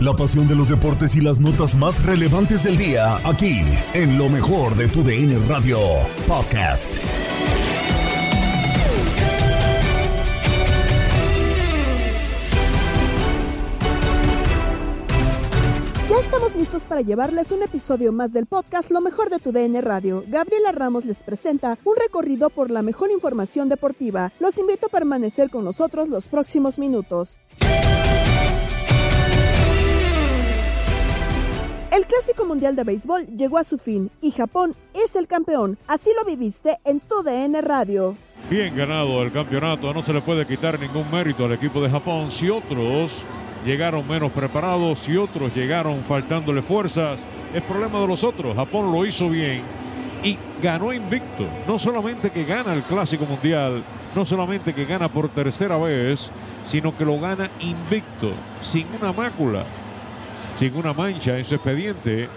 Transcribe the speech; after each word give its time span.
La 0.00 0.14
pasión 0.14 0.46
de 0.46 0.54
los 0.54 0.68
deportes 0.68 1.16
y 1.16 1.22
las 1.22 1.40
notas 1.40 1.74
más 1.74 2.04
relevantes 2.04 2.62
del 2.62 2.76
día, 2.76 3.16
aquí, 3.24 3.62
en 3.94 4.18
lo 4.18 4.28
mejor 4.28 4.76
de 4.76 4.88
tu 4.88 5.02
DN 5.02 5.38
Radio 5.48 5.78
Podcast. 6.28 6.98
Ya 16.10 16.18
estamos 16.20 16.54
listos 16.56 16.84
para 16.84 17.00
llevarles 17.00 17.50
un 17.52 17.62
episodio 17.62 18.12
más 18.12 18.34
del 18.34 18.44
podcast 18.44 18.90
Lo 18.90 19.00
mejor 19.00 19.30
de 19.30 19.38
tu 19.38 19.50
DN 19.50 19.80
Radio. 19.80 20.24
Gabriela 20.28 20.72
Ramos 20.72 21.06
les 21.06 21.22
presenta 21.22 21.78
un 21.84 21.96
recorrido 21.96 22.50
por 22.50 22.70
la 22.70 22.82
mejor 22.82 23.10
información 23.10 23.70
deportiva. 23.70 24.30
Los 24.40 24.58
invito 24.58 24.88
a 24.88 24.90
permanecer 24.90 25.48
con 25.48 25.64
nosotros 25.64 26.10
los 26.10 26.28
próximos 26.28 26.78
minutos. 26.78 27.40
El 31.96 32.04
Clásico 32.04 32.44
Mundial 32.44 32.76
de 32.76 32.84
Béisbol 32.84 33.26
llegó 33.38 33.56
a 33.56 33.64
su 33.64 33.78
fin 33.78 34.10
y 34.20 34.30
Japón 34.30 34.76
es 34.92 35.16
el 35.16 35.26
campeón. 35.26 35.78
Así 35.88 36.10
lo 36.14 36.26
viviste 36.26 36.76
en 36.84 37.00
tu 37.00 37.22
DN 37.22 37.62
Radio. 37.62 38.18
Bien 38.50 38.76
ganado 38.76 39.22
el 39.22 39.32
campeonato, 39.32 39.94
no 39.94 40.02
se 40.02 40.12
le 40.12 40.20
puede 40.20 40.44
quitar 40.44 40.78
ningún 40.78 41.10
mérito 41.10 41.46
al 41.46 41.52
equipo 41.52 41.80
de 41.80 41.88
Japón. 41.88 42.30
Si 42.30 42.50
otros 42.50 43.24
llegaron 43.64 44.06
menos 44.06 44.30
preparados, 44.32 44.98
si 44.98 45.16
otros 45.16 45.54
llegaron 45.54 46.04
faltándole 46.04 46.60
fuerzas, 46.60 47.18
es 47.54 47.62
problema 47.62 47.98
de 47.98 48.08
los 48.08 48.22
otros. 48.24 48.54
Japón 48.54 48.92
lo 48.92 49.06
hizo 49.06 49.30
bien 49.30 49.62
y 50.22 50.36
ganó 50.62 50.92
invicto. 50.92 51.48
No 51.66 51.78
solamente 51.78 52.28
que 52.28 52.44
gana 52.44 52.74
el 52.74 52.82
Clásico 52.82 53.24
Mundial, 53.24 53.82
no 54.14 54.26
solamente 54.26 54.74
que 54.74 54.84
gana 54.84 55.08
por 55.08 55.30
tercera 55.30 55.78
vez, 55.78 56.30
sino 56.66 56.94
que 56.94 57.06
lo 57.06 57.18
gana 57.18 57.48
invicto, 57.58 58.32
sin 58.60 58.86
una 59.00 59.14
mácula, 59.14 59.64
sin 60.58 60.76
una 60.76 60.92
mancha 60.92 61.38
en 61.38 61.44
su 61.44 61.54
expediente. 61.54 62.28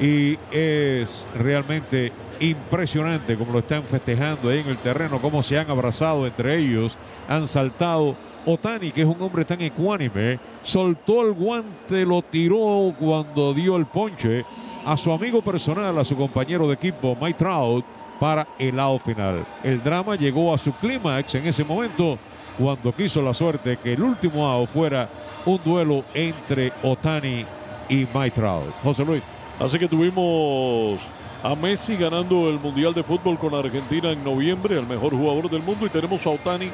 Y 0.00 0.38
es 0.50 1.26
realmente 1.34 2.12
impresionante 2.40 3.36
como 3.36 3.52
lo 3.52 3.58
están 3.60 3.82
festejando 3.84 4.50
ahí 4.50 4.58
en 4.58 4.68
el 4.68 4.76
terreno, 4.76 5.18
cómo 5.18 5.42
se 5.42 5.58
han 5.58 5.70
abrazado 5.70 6.26
entre 6.26 6.58
ellos, 6.58 6.96
han 7.28 7.48
saltado. 7.48 8.16
Otani, 8.44 8.90
que 8.90 9.02
es 9.02 9.06
un 9.06 9.22
hombre 9.22 9.44
tan 9.44 9.60
ecuánime, 9.60 10.40
soltó 10.64 11.22
el 11.22 11.32
guante, 11.32 12.04
lo 12.04 12.22
tiró 12.22 12.92
cuando 12.98 13.54
dio 13.54 13.76
el 13.76 13.86
ponche 13.86 14.44
a 14.84 14.96
su 14.96 15.12
amigo 15.12 15.40
personal, 15.42 15.96
a 15.96 16.04
su 16.04 16.16
compañero 16.16 16.66
de 16.66 16.74
equipo, 16.74 17.16
Mike 17.20 17.38
Trout, 17.38 17.84
para 18.18 18.46
el 18.58 18.76
lado 18.76 18.98
final. 18.98 19.44
El 19.62 19.82
drama 19.82 20.16
llegó 20.16 20.52
a 20.52 20.58
su 20.58 20.72
clímax 20.72 21.36
en 21.36 21.46
ese 21.46 21.62
momento 21.62 22.18
cuando 22.58 22.92
quiso 22.92 23.22
la 23.22 23.34
suerte 23.34 23.78
que 23.82 23.94
el 23.94 24.02
último 24.02 24.46
out 24.46 24.68
fuera 24.70 25.08
un 25.46 25.60
duelo 25.64 26.04
entre 26.14 26.72
Otani 26.82 27.44
y 27.88 28.06
Mike 28.14 28.32
Trout. 28.32 28.72
José 28.82 29.04
Luis. 29.04 29.24
Así 29.58 29.78
que 29.78 29.88
tuvimos 29.88 31.00
a 31.42 31.54
Messi 31.54 31.96
ganando 31.96 32.48
el 32.48 32.58
Mundial 32.58 32.94
de 32.94 33.02
Fútbol 33.02 33.38
con 33.38 33.54
Argentina 33.54 34.10
en 34.10 34.22
noviembre, 34.22 34.78
el 34.78 34.86
mejor 34.86 35.12
jugador 35.12 35.50
del 35.50 35.62
mundo, 35.62 35.86
y 35.86 35.88
tenemos 35.88 36.24
a 36.26 36.30
Otani 36.30 36.68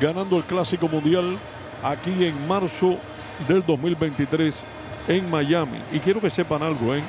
ganando 0.00 0.36
el 0.36 0.44
Clásico 0.44 0.88
Mundial 0.88 1.36
aquí 1.82 2.24
en 2.24 2.46
marzo 2.46 2.96
del 3.48 3.64
2023 3.64 4.64
en 5.08 5.30
Miami. 5.30 5.78
Y 5.92 5.98
quiero 5.98 6.20
que 6.20 6.30
sepan 6.30 6.62
algo, 6.62 6.94
¿eh? 6.94 7.02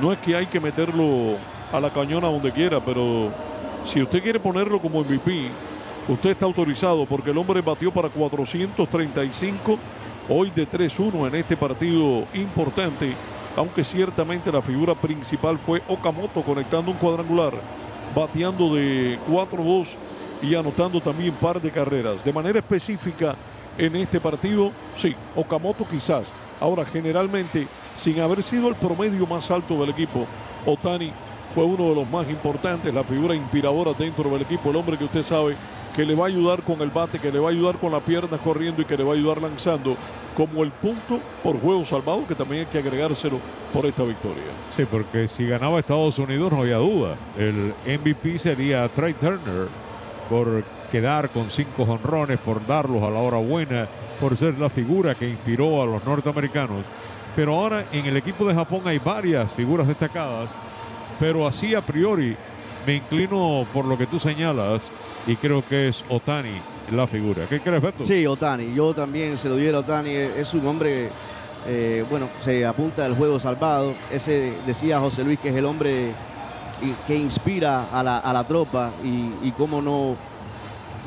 No 0.00 0.12
es 0.12 0.18
que 0.20 0.36
hay 0.36 0.46
que 0.46 0.60
meterlo 0.60 1.36
a 1.72 1.80
la 1.80 1.90
cañona 1.90 2.28
donde 2.28 2.52
quiera, 2.52 2.80
pero 2.80 3.30
si 3.84 4.02
usted 4.02 4.22
quiere 4.22 4.40
ponerlo 4.40 4.80
como 4.80 5.00
MVP, 5.00 5.48
usted 6.08 6.30
está 6.30 6.46
autorizado 6.46 7.06
porque 7.06 7.30
el 7.30 7.38
hombre 7.38 7.60
batió 7.60 7.92
para 7.92 8.08
435 8.08 9.78
hoy 10.28 10.50
de 10.50 10.68
3-1 10.68 11.28
en 11.28 11.34
este 11.34 11.56
partido 11.56 12.24
importante, 12.34 13.12
aunque 13.56 13.84
ciertamente 13.84 14.50
la 14.50 14.62
figura 14.62 14.94
principal 14.94 15.58
fue 15.58 15.82
Okamoto 15.88 16.42
conectando 16.42 16.90
un 16.90 16.96
cuadrangular, 16.96 17.52
bateando 18.14 18.74
de 18.74 19.18
4-2 19.28 19.88
y 20.42 20.54
anotando 20.54 21.00
también 21.00 21.34
par 21.34 21.60
de 21.60 21.70
carreras. 21.70 22.24
De 22.24 22.32
manera 22.32 22.58
específica 22.58 23.36
en 23.78 23.96
este 23.96 24.20
partido, 24.20 24.72
sí, 24.96 25.14
Okamoto 25.36 25.86
quizás. 25.88 26.24
Ahora, 26.60 26.84
generalmente, 26.84 27.66
sin 27.96 28.20
haber 28.20 28.42
sido 28.42 28.68
el 28.68 28.74
promedio 28.76 29.26
más 29.26 29.50
alto 29.50 29.74
del 29.80 29.90
equipo, 29.90 30.26
Otani 30.64 31.12
fue 31.54 31.64
uno 31.64 31.88
de 31.88 31.94
los 31.96 32.08
más 32.08 32.28
importantes, 32.30 32.94
la 32.94 33.04
figura 33.04 33.34
inspiradora 33.34 33.92
dentro 33.92 34.30
del 34.30 34.42
equipo, 34.42 34.70
el 34.70 34.76
hombre 34.76 34.96
que 34.96 35.04
usted 35.04 35.22
sabe 35.22 35.56
que 35.94 36.04
le 36.06 36.14
va 36.14 36.24
a 36.24 36.28
ayudar 36.28 36.62
con 36.62 36.80
el 36.80 36.90
bate, 36.90 37.18
que 37.18 37.30
le 37.30 37.38
va 37.38 37.48
a 37.48 37.52
ayudar 37.52 37.76
con 37.76 37.92
la 37.92 38.00
pierna 38.00 38.38
corriendo 38.38 38.82
y 38.82 38.84
que 38.84 38.96
le 38.96 39.04
va 39.04 39.12
a 39.12 39.16
ayudar 39.16 39.42
lanzando, 39.42 39.96
como 40.36 40.62
el 40.62 40.70
punto 40.70 41.20
por 41.42 41.60
juego 41.60 41.84
salvado, 41.84 42.26
que 42.26 42.34
también 42.34 42.60
hay 42.60 42.66
que 42.66 42.78
agregárselo 42.78 43.38
por 43.72 43.84
esta 43.84 44.02
victoria. 44.02 44.42
Sí, 44.76 44.84
porque 44.90 45.28
si 45.28 45.46
ganaba 45.46 45.78
Estados 45.78 46.18
Unidos 46.18 46.52
no 46.52 46.60
había 46.60 46.76
duda. 46.76 47.16
El 47.36 47.74
MVP 47.86 48.38
sería 48.38 48.88
Trey 48.88 49.14
Turner 49.14 49.68
por 50.28 50.64
quedar 50.90 51.28
con 51.28 51.50
cinco 51.50 51.84
jonrones, 51.84 52.38
por 52.38 52.66
darlos 52.66 53.02
a 53.02 53.10
la 53.10 53.18
hora 53.18 53.38
buena, 53.38 53.86
por 54.20 54.36
ser 54.36 54.58
la 54.58 54.70
figura 54.70 55.14
que 55.14 55.28
inspiró 55.28 55.82
a 55.82 55.86
los 55.86 56.04
norteamericanos. 56.04 56.84
Pero 57.36 57.54
ahora 57.54 57.84
en 57.92 58.06
el 58.06 58.16
equipo 58.16 58.46
de 58.46 58.54
Japón 58.54 58.82
hay 58.86 58.98
varias 58.98 59.52
figuras 59.52 59.88
destacadas, 59.88 60.50
pero 61.18 61.46
así 61.46 61.74
a 61.74 61.80
priori 61.80 62.36
me 62.86 62.96
inclino 62.96 63.66
por 63.72 63.84
lo 63.84 63.96
que 63.96 64.06
tú 64.06 64.18
señalas 64.18 64.82
y 65.26 65.36
creo 65.36 65.64
que 65.66 65.88
es 65.88 66.04
Otani 66.08 66.60
la 66.90 67.06
figura. 67.06 67.44
¿Qué 67.48 67.60
crees, 67.60 67.82
Beto? 67.82 68.04
Sí, 68.04 68.26
Otani. 68.26 68.74
Yo 68.74 68.94
también 68.94 69.38
se 69.38 69.48
lo 69.48 69.56
diera 69.56 69.78
a 69.78 69.80
Otani. 69.80 70.10
Es 70.10 70.52
un 70.54 70.66
hombre, 70.66 71.08
eh, 71.66 72.04
bueno, 72.10 72.28
se 72.44 72.66
apunta 72.66 73.04
al 73.04 73.14
juego 73.14 73.38
salvado. 73.40 73.94
Ese 74.10 74.52
decía 74.66 74.98
José 74.98 75.24
Luis 75.24 75.38
que 75.38 75.50
es 75.50 75.56
el 75.56 75.64
hombre 75.64 76.12
que 77.06 77.16
inspira 77.16 77.86
a 77.92 78.02
la, 78.02 78.18
a 78.18 78.32
la 78.32 78.44
tropa 78.46 78.90
y, 79.04 79.46
y, 79.46 79.52
cómo 79.56 79.80
no 79.80 80.16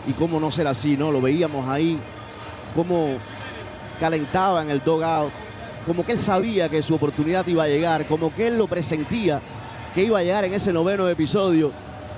y 0.08 0.14
cómo 0.14 0.40
no 0.40 0.50
ser 0.50 0.68
así, 0.68 0.96
¿no? 0.96 1.12
Lo 1.12 1.20
veíamos 1.20 1.68
ahí, 1.68 2.00
cómo 2.74 3.18
calentaba 4.00 4.64
en 4.64 4.70
el 4.70 4.82
dogout, 4.82 5.32
como 5.86 6.06
que 6.06 6.14
él 6.14 6.20
sabía 6.20 6.70
que 6.70 6.82
su 6.82 6.96
oportunidad 6.96 7.46
iba 7.48 7.64
a 7.64 7.68
llegar, 7.68 8.06
como 8.06 8.34
que 8.34 8.48
él 8.48 8.58
lo 8.58 8.68
presentía 8.68 9.42
que 9.96 10.04
iba 10.04 10.20
a 10.20 10.24
llegar 10.24 10.44
en 10.44 10.54
ese 10.54 10.74
noveno 10.74 11.08
episodio. 11.08 11.72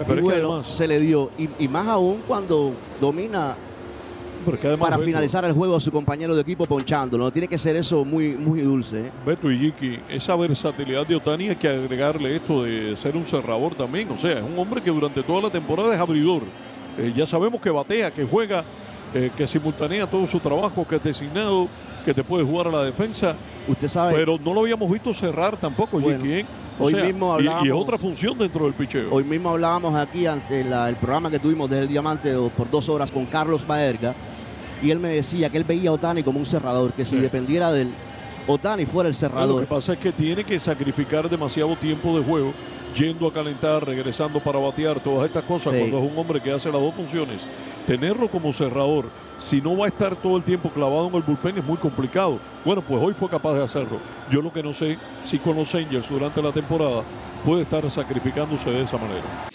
y 0.09 0.19
bueno, 0.19 0.63
se 0.63 0.87
le 0.87 0.99
dio. 0.99 1.29
Y, 1.37 1.67
más 1.67 1.87
aún 1.87 2.21
cuando 2.27 2.73
domina 2.99 3.55
para 4.79 4.97
finalizar 4.97 5.43
el 5.45 5.53
juego 5.53 5.75
a 5.75 5.79
su 5.79 5.91
compañero 5.91 6.33
de 6.33 6.41
equipo 6.41 6.65
ponchándolo. 6.65 7.29
Tiene 7.31 7.47
que 7.47 7.57
ser 7.57 7.75
eso 7.75 8.03
muy, 8.03 8.29
muy 8.29 8.61
dulce. 8.61 9.07
¿eh? 9.07 9.11
Beto 9.25 9.51
y 9.51 9.59
Jiki, 9.59 9.99
esa 10.09 10.35
versatilidad 10.35 11.05
de 11.05 11.17
Otani 11.17 11.49
hay 11.49 11.55
que 11.55 11.67
agregarle 11.67 12.37
esto 12.37 12.63
de 12.63 12.95
ser 12.95 13.15
un 13.15 13.27
cerrador 13.27 13.75
también. 13.75 14.09
O 14.09 14.17
sea, 14.17 14.39
es 14.39 14.43
un 14.43 14.57
hombre 14.57 14.81
que 14.81 14.89
durante 14.89 15.21
toda 15.21 15.43
la 15.43 15.49
temporada 15.49 15.93
es 15.93 15.99
abridor. 15.99 16.43
Eh, 16.97 17.13
ya 17.15 17.27
sabemos 17.27 17.61
que 17.61 17.69
batea, 17.69 18.09
que 18.09 18.23
juega, 18.23 18.63
eh, 19.13 19.29
que 19.37 19.47
simultanea 19.47 20.07
todo 20.07 20.25
su 20.25 20.39
trabajo, 20.39 20.87
que 20.87 20.95
es 20.95 21.03
designado, 21.03 21.67
que 22.05 22.13
te 22.13 22.23
puede 22.23 22.43
jugar 22.43 22.69
a 22.69 22.71
la 22.71 22.83
defensa. 22.83 23.35
Usted 23.67 23.87
sabe. 23.87 24.13
Pero 24.13 24.37
no 24.37 24.53
lo 24.53 24.61
habíamos 24.61 24.89
visto 24.91 25.13
cerrar 25.13 25.57
tampoco, 25.57 25.99
Jiki. 25.99 26.45
Hoy 26.79 26.93
mismo 26.93 27.33
hablábamos, 27.33 27.65
y, 27.65 27.71
otra 27.71 27.97
función 27.97 28.37
dentro 28.37 28.65
del 28.65 28.73
picheo. 28.73 29.07
Hoy 29.11 29.23
mismo 29.23 29.49
hablábamos 29.49 29.95
aquí 29.95 30.27
ante 30.27 30.61
el 30.61 30.95
programa 30.95 31.31
que 31.31 31.39
tuvimos 31.39 31.69
desde 31.69 31.83
el 31.83 31.89
Diamante 31.89 32.33
por 32.55 32.69
dos 32.69 32.87
horas 32.87 33.09
con 33.09 33.25
Carlos 33.25 33.65
Baerga 33.65 34.13
y 34.81 34.91
él 34.91 34.99
me 34.99 35.09
decía 35.09 35.49
que 35.49 35.57
él 35.57 35.63
veía 35.63 35.89
a 35.89 35.93
Otani 35.93 36.23
como 36.23 36.39
un 36.39 36.45
cerrador, 36.45 36.93
que 36.93 37.05
si 37.05 37.17
dependiera 37.17 37.71
de 37.71 37.83
él, 37.83 37.89
Otani 38.47 38.85
fuera 38.85 39.09
el 39.09 39.15
cerrador. 39.15 39.55
lo 39.55 39.61
que 39.61 39.67
pasa 39.67 39.93
es 39.93 39.99
que 39.99 40.11
tiene 40.11 40.43
que 40.43 40.59
sacrificar 40.59 41.29
demasiado 41.29 41.75
tiempo 41.75 42.17
de 42.17 42.23
juego, 42.23 42.53
yendo 42.95 43.27
a 43.27 43.33
calentar, 43.33 43.85
regresando 43.85 44.39
para 44.39 44.59
batear, 44.59 44.99
todas 44.99 45.27
estas 45.27 45.43
cosas, 45.43 45.73
cuando 45.75 45.97
es 45.97 46.11
un 46.11 46.17
hombre 46.17 46.39
que 46.39 46.51
hace 46.51 46.71
las 46.71 46.81
dos 46.81 46.93
funciones. 46.93 47.41
Tenerlo 47.85 48.27
como 48.27 48.53
cerrador, 48.53 49.05
si 49.39 49.61
no 49.61 49.77
va 49.77 49.85
a 49.85 49.89
estar 49.89 50.15
todo 50.15 50.37
el 50.37 50.43
tiempo 50.43 50.69
clavado 50.69 51.07
en 51.07 51.15
el 51.15 51.21
bullpen, 51.21 51.57
es 51.57 51.65
muy 51.65 51.77
complicado. 51.77 52.39
Bueno, 52.65 52.81
pues 52.81 53.01
hoy 53.01 53.13
fue 53.13 53.29
capaz 53.29 53.53
de 53.53 53.63
hacerlo. 53.63 53.99
Yo 54.31 54.41
lo 54.41 54.51
que 54.51 54.63
no 54.63 54.73
sé 54.73 54.97
si 55.25 55.39
con 55.39 55.55
los 55.55 55.73
Angels 55.73 56.09
durante 56.09 56.41
la 56.41 56.51
temporada 56.51 57.03
puede 57.45 57.63
estar 57.63 57.89
sacrificándose 57.89 58.69
de 58.69 58.81
esa 58.81 58.97
manera. 58.97 59.47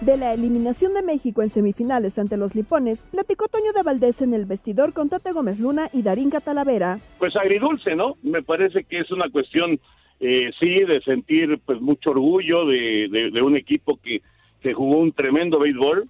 De 0.00 0.16
la 0.16 0.32
eliminación 0.32 0.94
de 0.94 1.02
México 1.02 1.42
en 1.42 1.50
semifinales 1.50 2.18
ante 2.18 2.38
los 2.38 2.54
Lipones, 2.54 3.06
platicó 3.10 3.48
Toño 3.48 3.72
de 3.74 3.82
Valdés 3.82 4.22
en 4.22 4.32
el 4.32 4.46
vestidor 4.46 4.94
con 4.94 5.10
Tate 5.10 5.32
Gómez 5.32 5.60
Luna 5.60 5.90
y 5.92 6.02
Darín 6.02 6.30
Catalavera. 6.30 7.00
Pues 7.18 7.36
agridulce, 7.36 7.94
¿no? 7.94 8.16
Me 8.22 8.42
parece 8.42 8.84
que 8.84 9.00
es 9.00 9.10
una 9.10 9.28
cuestión, 9.28 9.78
eh, 10.20 10.52
sí, 10.58 10.84
de 10.84 11.02
sentir 11.02 11.60
pues 11.66 11.82
mucho 11.82 12.12
orgullo 12.12 12.64
de, 12.64 13.30
un 13.42 13.56
equipo 13.56 13.98
que, 14.02 14.22
que 14.60 14.74
jugó 14.74 14.98
un 14.98 15.12
tremendo 15.12 15.58
béisbol, 15.58 16.08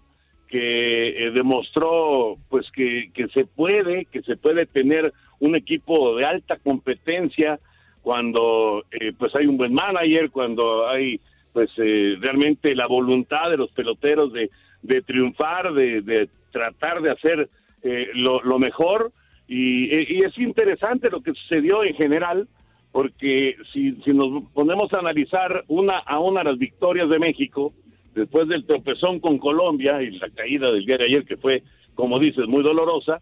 que 0.48 1.26
eh, 1.26 1.30
demostró 1.30 2.36
pues 2.48 2.70
que, 2.72 3.10
que 3.14 3.28
se 3.28 3.44
puede, 3.44 4.06
que 4.06 4.22
se 4.22 4.36
puede 4.36 4.66
tener 4.66 5.12
un 5.38 5.54
equipo 5.54 6.16
de 6.16 6.24
alta 6.24 6.56
competencia 6.56 7.60
cuando 8.02 8.84
eh, 8.90 9.12
pues 9.16 9.34
hay 9.34 9.46
un 9.46 9.56
buen 9.56 9.72
manager, 9.72 10.30
cuando 10.30 10.88
hay 10.88 11.20
pues 11.52 11.70
eh, 11.78 12.16
realmente 12.20 12.74
la 12.74 12.86
voluntad 12.86 13.50
de 13.50 13.56
los 13.56 13.70
peloteros 13.72 14.32
de, 14.32 14.50
de 14.82 15.02
triunfar, 15.02 15.72
de, 15.72 16.00
de, 16.02 16.28
tratar 16.52 17.02
de 17.02 17.10
hacer 17.10 17.48
eh, 17.82 18.08
lo, 18.14 18.42
lo, 18.42 18.58
mejor. 18.58 19.12
Y, 19.48 20.14
y, 20.14 20.22
es 20.22 20.36
interesante 20.38 21.10
lo 21.10 21.22
que 21.22 21.32
sucedió 21.32 21.82
en 21.82 21.94
general, 21.94 22.48
porque 22.92 23.56
si, 23.72 23.92
si 24.02 24.12
nos 24.12 24.44
ponemos 24.52 24.92
a 24.92 24.98
analizar 24.98 25.64
una 25.66 25.98
a 25.98 26.20
una 26.20 26.44
las 26.44 26.58
victorias 26.58 27.08
de 27.08 27.18
México, 27.18 27.72
después 28.14 28.48
del 28.48 28.66
tropezón 28.66 29.20
con 29.20 29.38
Colombia 29.38 30.02
y 30.02 30.12
la 30.12 30.30
caída 30.30 30.70
del 30.70 30.84
día 30.84 30.98
de 30.98 31.04
ayer, 31.04 31.24
que 31.24 31.36
fue, 31.36 31.62
como 31.94 32.18
dices, 32.18 32.46
muy 32.46 32.62
dolorosa, 32.62 33.20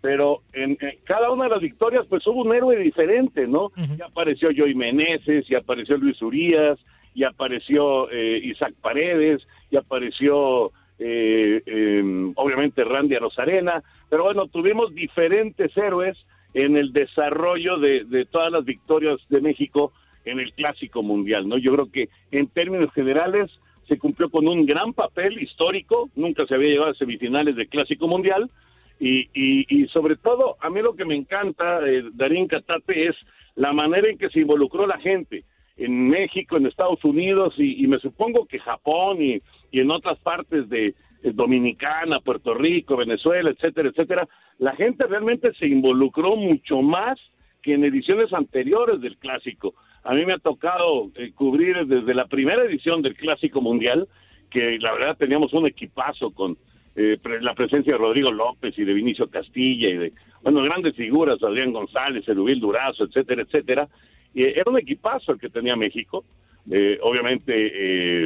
pero 0.00 0.42
en, 0.52 0.78
cada 1.04 1.30
una 1.30 1.44
de 1.44 1.50
las 1.50 1.60
victorias 1.60 2.06
pues 2.08 2.26
hubo 2.26 2.42
un 2.42 2.54
héroe 2.54 2.76
diferente, 2.78 3.46
¿no? 3.46 3.72
Ya 3.98 4.06
apareció 4.06 4.50
Joey 4.56 4.74
Meneses, 4.74 5.46
ya 5.48 5.58
apareció 5.58 5.96
Luis 5.96 6.20
Urias, 6.22 6.78
y 7.14 7.24
apareció 7.24 8.10
eh, 8.10 8.40
Isaac 8.44 8.74
Paredes, 8.80 9.46
y 9.70 9.76
apareció 9.76 10.70
eh, 10.98 11.62
em, 11.66 12.32
obviamente 12.36 12.84
Randy 12.84 13.16
Rosarena, 13.16 13.82
pero 14.08 14.24
bueno, 14.24 14.46
tuvimos 14.46 14.94
diferentes 14.94 15.76
héroes 15.76 16.16
en 16.54 16.76
el 16.76 16.92
desarrollo 16.92 17.78
de, 17.78 18.26
todas 18.30 18.50
las 18.50 18.64
victorias 18.64 19.18
de 19.28 19.40
México 19.40 19.92
en 20.24 20.40
el 20.40 20.52
Clásico 20.54 21.02
Mundial, 21.02 21.48
¿no? 21.48 21.58
Yo 21.58 21.72
creo 21.72 21.90
que 21.90 22.08
en 22.30 22.48
términos 22.48 22.92
generales 22.92 23.50
se 23.88 23.98
cumplió 23.98 24.30
con 24.30 24.48
un 24.48 24.66
gran 24.66 24.92
papel 24.92 25.40
histórico, 25.40 26.10
nunca 26.16 26.46
se 26.46 26.54
había 26.54 26.70
llegado 26.70 26.90
a 26.90 26.94
semifinales 26.94 27.56
del 27.56 27.68
Clásico 27.68 28.08
Mundial, 28.08 28.50
y, 28.98 29.28
y, 29.34 29.86
sobre 29.88 30.16
todo, 30.16 30.56
a 30.60 30.70
mí 30.70 30.80
lo 30.80 30.96
que 30.96 31.04
me 31.04 31.14
encanta, 31.14 31.86
eh, 31.86 32.02
Darín 32.14 32.48
Catate, 32.48 33.08
es 33.08 33.16
la 33.54 33.72
manera 33.72 34.08
en 34.08 34.16
que 34.16 34.30
se 34.30 34.40
involucró 34.40 34.86
la 34.86 34.98
gente 34.98 35.44
en 35.76 36.08
México, 36.08 36.56
en 36.56 36.66
Estados 36.66 37.04
Unidos 37.04 37.54
y, 37.58 37.86
me 37.86 37.98
supongo 37.98 38.46
que 38.46 38.58
Japón 38.58 39.18
y, 39.20 39.42
en 39.72 39.90
otras 39.90 40.18
partes 40.20 40.68
de, 40.68 40.94
Dominicana, 41.22 42.20
Puerto 42.20 42.54
Rico, 42.54 42.96
Venezuela, 42.96 43.50
etcétera, 43.50 43.88
etcétera, 43.88 44.28
la 44.58 44.76
gente 44.76 45.06
realmente 45.06 45.52
se 45.54 45.66
involucró 45.66 46.36
mucho 46.36 46.82
más 46.82 47.18
que 47.62 47.74
en 47.74 47.82
ediciones 47.82 48.32
anteriores 48.32 49.00
del 49.00 49.16
clásico. 49.16 49.74
A 50.06 50.14
mí 50.14 50.24
me 50.24 50.34
ha 50.34 50.38
tocado 50.38 51.10
eh, 51.16 51.32
cubrir 51.34 51.86
desde 51.86 52.14
la 52.14 52.26
primera 52.26 52.64
edición 52.64 53.02
del 53.02 53.14
clásico 53.14 53.60
mundial, 53.60 54.08
que 54.50 54.78
la 54.78 54.92
verdad 54.92 55.16
teníamos 55.18 55.52
un 55.52 55.66
equipazo 55.66 56.30
con 56.30 56.56
eh, 56.94 57.18
la 57.40 57.54
presencia 57.54 57.92
de 57.92 57.98
Rodrigo 57.98 58.30
López 58.30 58.78
y 58.78 58.84
de 58.84 58.94
Vinicio 58.94 59.28
Castilla 59.28 59.88
y 59.88 59.96
de, 59.96 60.12
bueno, 60.42 60.62
grandes 60.62 60.94
figuras, 60.94 61.42
Adrián 61.42 61.72
González, 61.72 62.26
Edubil 62.28 62.60
Durazo, 62.60 63.04
etcétera, 63.04 63.42
etcétera 63.42 63.88
era 64.36 64.70
un 64.70 64.78
equipazo 64.78 65.32
el 65.32 65.40
que 65.40 65.48
tenía 65.48 65.76
México. 65.76 66.24
Eh, 66.70 66.98
obviamente, 67.02 67.52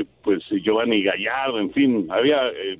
eh, 0.01 0.05
pues 0.23 0.43
Giovanni 0.49 1.03
Gallardo, 1.03 1.61
en 1.61 1.73
fin, 1.73 2.07
había 2.11 2.49
eh, 2.49 2.79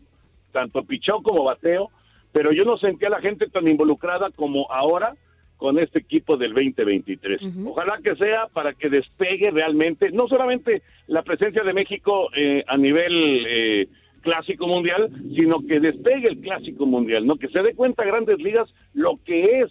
tanto 0.53 0.83
pichón 0.85 1.23
como 1.23 1.45
bateo, 1.45 1.91
pero 2.33 2.51
yo 2.53 2.65
no 2.65 2.79
sentía 2.79 3.09
a 3.09 3.13
la 3.13 3.21
gente 3.21 3.47
tan 3.49 3.69
involucrada 3.69 4.31
como 4.31 4.71
ahora 4.73 5.15
con 5.61 5.79
este 5.79 5.99
equipo 5.99 6.39
del 6.39 6.55
2023. 6.55 7.43
Ojalá 7.67 8.01
que 8.03 8.17
sea 8.17 8.47
para 8.47 8.73
que 8.73 8.89
despegue 8.89 9.51
realmente, 9.51 10.11
no 10.11 10.27
solamente 10.27 10.83
la 11.07 11.23
presencia 11.23 11.63
de 11.63 11.75
México 11.75 12.29
a 12.67 12.77
nivel 12.79 13.87
clásico 14.23 14.67
mundial, 14.67 15.11
sino 15.37 15.61
que 15.61 15.79
despegue 15.79 16.29
el 16.29 16.41
clásico 16.41 16.87
mundial, 16.87 17.27
no 17.27 17.37
que 17.37 17.49
se 17.49 17.63
dé 17.63 17.75
cuenta 17.75 18.05
grandes 18.05 18.39
ligas 18.39 18.71
lo 18.95 19.21
que 19.23 19.61
es 19.61 19.71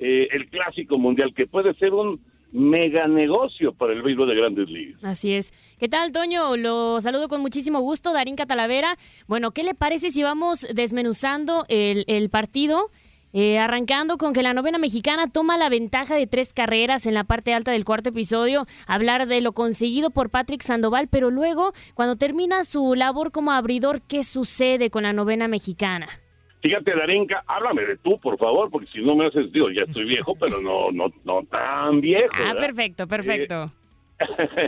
el 0.00 0.48
clásico 0.48 0.98
mundial, 0.98 1.32
que 1.32 1.46
puede 1.46 1.74
ser 1.74 1.94
un 1.94 2.20
mega 2.52 3.06
negocio 3.06 3.72
para 3.72 3.92
el 3.92 4.02
béisbol 4.02 4.28
de 4.30 4.34
grandes 4.34 4.68
ligas. 4.68 4.98
Así 5.04 5.32
es. 5.32 5.52
¿Qué 5.78 5.88
tal, 5.88 6.10
Toño? 6.10 6.56
Lo 6.56 7.00
saludo 7.00 7.28
con 7.28 7.40
muchísimo 7.40 7.78
gusto, 7.78 8.12
Darín 8.12 8.34
Catalavera. 8.34 8.96
Bueno, 9.28 9.52
¿qué 9.52 9.62
le 9.62 9.74
parece 9.74 10.10
si 10.10 10.24
vamos 10.24 10.66
desmenuzando 10.74 11.64
el, 11.68 12.30
partido? 12.30 12.90
Eh, 13.32 13.58
arrancando 13.58 14.16
con 14.16 14.32
que 14.32 14.42
la 14.42 14.54
novena 14.54 14.78
mexicana 14.78 15.30
toma 15.30 15.56
la 15.56 15.68
ventaja 15.68 16.16
de 16.16 16.26
tres 16.26 16.52
carreras 16.52 17.06
en 17.06 17.14
la 17.14 17.22
parte 17.22 17.54
alta 17.54 17.70
del 17.70 17.84
cuarto 17.84 18.08
episodio, 18.08 18.66
hablar 18.88 19.28
de 19.28 19.40
lo 19.40 19.52
conseguido 19.52 20.10
por 20.10 20.30
Patrick 20.30 20.62
Sandoval, 20.62 21.06
pero 21.08 21.30
luego, 21.30 21.72
cuando 21.94 22.16
termina 22.16 22.64
su 22.64 22.96
labor 22.96 23.30
como 23.30 23.52
abridor, 23.52 24.00
¿qué 24.08 24.24
sucede 24.24 24.90
con 24.90 25.04
la 25.04 25.12
novena 25.12 25.46
mexicana? 25.46 26.08
Fíjate, 26.60 26.94
Darinka, 26.94 27.44
háblame 27.46 27.84
de 27.86 27.96
tú, 27.98 28.18
por 28.18 28.36
favor, 28.36 28.68
porque 28.68 28.88
si 28.92 29.00
no 29.00 29.14
me 29.14 29.26
haces, 29.26 29.50
digo, 29.52 29.70
ya 29.70 29.82
estoy 29.82 30.06
viejo, 30.06 30.34
pero 30.34 30.60
no, 30.60 30.90
no, 30.90 31.06
no 31.24 31.42
tan 31.44 32.00
viejo. 32.00 32.34
Ah, 32.44 32.54
perfecto, 32.54 33.06
perfecto. 33.06 33.66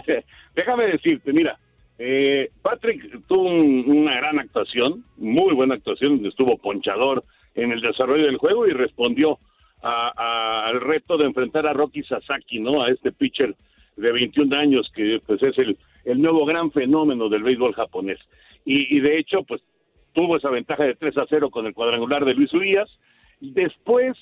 Eh, 0.06 0.24
déjame 0.54 0.86
decirte, 0.86 1.32
mira, 1.32 1.58
eh, 1.98 2.48
Patrick 2.62 3.26
tuvo 3.26 3.42
una 3.42 4.16
gran 4.16 4.38
actuación, 4.38 5.04
muy 5.18 5.52
buena 5.52 5.74
actuación, 5.74 6.24
estuvo 6.24 6.56
ponchador 6.56 7.24
en 7.54 7.72
el 7.72 7.80
desarrollo 7.80 8.26
del 8.26 8.38
juego 8.38 8.66
y 8.66 8.70
respondió 8.72 9.38
al 9.82 10.80
reto 10.80 11.16
de 11.16 11.24
enfrentar 11.24 11.66
a 11.66 11.72
Rocky 11.72 12.02
Sasaki, 12.04 12.60
¿no? 12.60 12.82
A 12.82 12.90
este 12.90 13.10
pitcher 13.10 13.54
de 13.96 14.12
21 14.12 14.56
años 14.56 14.90
que 14.94 15.20
pues 15.26 15.42
es 15.42 15.56
el, 15.58 15.76
nuevo 16.20 16.44
gran 16.44 16.70
fenómeno 16.70 17.28
del 17.28 17.42
béisbol 17.42 17.74
japonés. 17.74 18.18
Y, 18.64 19.00
de 19.00 19.18
hecho, 19.18 19.42
pues 19.42 19.60
tuvo 20.12 20.36
esa 20.36 20.50
ventaja 20.50 20.84
de 20.84 20.94
3 20.94 21.18
a 21.18 21.26
0 21.28 21.50
con 21.50 21.66
el 21.66 21.74
cuadrangular 21.74 22.24
de 22.24 22.34
Luis 22.34 22.52
Urias. 22.54 22.88
Después, 23.40 24.16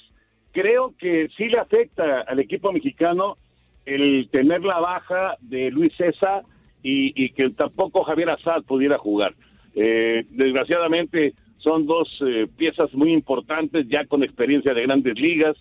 creo 0.52 0.94
que 0.98 1.28
sí 1.36 1.48
le 1.48 1.58
afecta 1.58 2.22
al 2.22 2.40
equipo 2.40 2.72
mexicano 2.72 3.36
el 3.84 4.28
tener 4.30 4.62
la 4.62 4.80
baja 4.80 5.36
de 5.40 5.70
Luis 5.70 5.92
César 5.96 6.42
y, 6.82 7.30
que 7.32 7.50
tampoco 7.50 8.04
Javier 8.04 8.30
Azad 8.30 8.62
pudiera 8.62 8.96
jugar. 8.96 9.34
Eh, 9.74 10.24
desgraciadamente 10.30 11.34
son 11.62 11.86
dos 11.86 12.08
eh, 12.26 12.46
piezas 12.56 12.92
muy 12.94 13.12
importantes 13.12 13.86
ya 13.88 14.04
con 14.06 14.22
experiencia 14.22 14.74
de 14.74 14.82
grandes 14.82 15.18
ligas, 15.18 15.56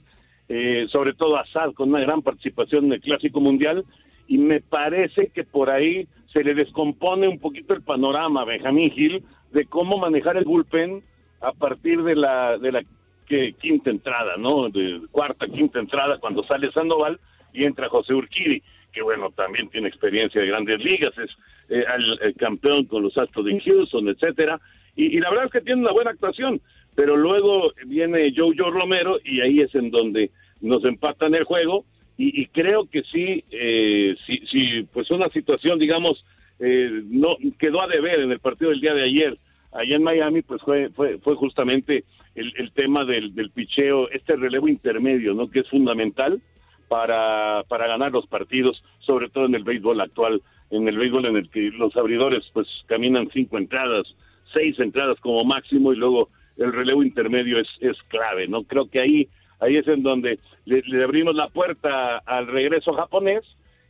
eh, 0.48 0.88
sobre 0.91 1.13
todo 1.13 1.38
Azad 1.38 1.74
con 1.74 1.89
una 1.89 2.00
gran 2.00 2.22
participación 2.22 2.86
en 2.86 2.94
el 2.94 3.01
Clásico 3.01 3.39
Mundial 3.39 3.86
y 4.27 4.38
me 4.38 4.62
parece 4.62 5.27
que 5.27 5.44
por 5.44 5.70
ahí 5.70 6.08
se 6.34 6.44
le 6.44 6.53
descompone 6.53 7.27
un 7.27 7.39
poquito 7.39 7.74
el 7.74 7.82
panorama 7.82 8.41
a 8.41 8.46
Benjamín 8.46 8.91
Gil 8.91 9.24
de 9.51 9.65
cómo 9.65 9.98
manejar 9.98 10.38
el 10.38 10.46
bullpen 10.46 11.03
a 11.41 11.51
partir 11.53 12.03
de 12.03 12.15
la, 12.15 12.58
de 12.58 12.72
la 12.72 12.84
que 13.27 13.53
quinta 13.53 13.89
entrada, 13.89 14.38
¿no? 14.38 14.70
De 14.70 15.01
cuarta, 15.12 15.48
quinta 15.48 15.79
entrada 15.79 16.18
cuando 16.20 16.44
sale 16.44 16.72
Sandoval 16.72 17.20
y 17.53 17.63
entra 17.63 17.89
José 17.89 18.13
Urquidi, 18.13 18.62
que 18.91 19.01
bueno, 19.01 19.32
también 19.32 19.70
tiene 19.70 19.88
experiencia 19.88 20.41
de 20.41 20.48
grandes 20.48 20.84
ligas, 20.84 21.18
es 21.18 21.29
eh, 21.70 21.84
el, 22.22 22.36
campeón 22.36 22.86
con 22.86 23.03
los 23.03 23.18
Astros 23.18 23.46
de 23.46 23.60
Houston, 23.62 24.10
etcétera, 24.10 24.60
y, 24.96 25.17
y, 25.17 25.19
la 25.19 25.29
verdad 25.29 25.46
es 25.46 25.51
que 25.51 25.62
tiene 25.62 25.81
una 25.81 25.91
buena 25.91 26.12
actuación, 26.12 26.62
pero 26.96 27.15
luego 27.15 27.72
viene 27.86 28.34
Joe 28.36 28.55
Joe 28.58 28.72
Romero 28.72 29.19
y 29.24 29.41
ahí 29.41 29.62
es 29.62 29.74
en 29.75 29.91
donde 29.91 30.31
nos 30.62 30.84
empatan 30.84 31.36
el 31.36 31.43
juego 31.43 31.86
y, 32.22 32.48
creo 32.48 32.86
que 32.86 33.01
sí, 33.03 33.46
eh, 33.50 34.13
sí, 34.27 34.41
sí, 34.51 34.86
pues 34.91 35.10
una 35.10 35.29
situación, 35.29 35.79
digamos, 35.79 36.25
eh, 36.60 37.01
no 37.05 37.38
quedó 37.58 37.81
a 37.81 37.88
deber 37.88 38.19
en 38.19 38.29
el 38.34 38.39
partido 38.39 38.72
del 38.72 38.81
día 38.81 38.93
de 38.93 39.03
ayer 39.03 39.38
allá 39.72 39.96
en 39.96 40.03
Miami, 40.03 40.41
pues 40.41 40.62
fue 40.62 40.89
fue, 40.89 41.17
fue 41.19 41.36
justamente 41.36 42.03
el, 42.36 42.51
el 42.58 42.74
tema 42.74 43.05
del, 43.05 43.34
del 43.36 43.51
picheo, 43.51 44.10
este 44.10 44.36
relevo 44.36 44.67
intermedio, 44.67 45.34
¿no? 45.34 45.50
Que 45.50 45.60
es 45.60 45.69
fundamental 45.69 46.41
para, 46.89 47.63
para 47.69 47.88
ganar 47.88 48.12
los 48.12 48.27
partidos, 48.27 48.84
sobre 49.00 49.29
todo 49.29 49.46
en 49.46 49.55
el 49.55 49.63
béisbol 49.63 50.01
actual, 50.01 50.41
en 50.72 50.88
el 50.88 50.98
béisbol 50.98 51.25
en 51.27 51.38
el 51.38 51.50
que 51.50 51.72
los 51.72 51.96
abridores 51.96 52.43
pues 52.51 52.67
caminan 52.88 53.29
cinco 53.31 53.58
entradas, 53.58 54.08
seis 54.53 54.79
entradas 54.79 55.20
como 55.20 55.44
máximo 55.44 55.94
y 55.94 55.98
luego 55.98 56.29
el 56.58 56.74
relevo 56.74 57.03
intermedio 57.03 57.60
es, 57.60 57.68
es 57.79 57.98
clave, 58.10 58.48
¿no? 58.48 58.63
Creo 58.63 58.89
que 58.89 59.00
ahí 59.00 59.29
ahí 59.60 59.77
es 59.77 59.88
en 59.88 60.03
donde 60.03 60.39
le, 60.65 61.03
abrimos 61.03 61.36
la 61.36 61.50
puerta 61.50 62.18
al 62.20 62.48
regreso 62.48 62.94
japonés 62.94 63.44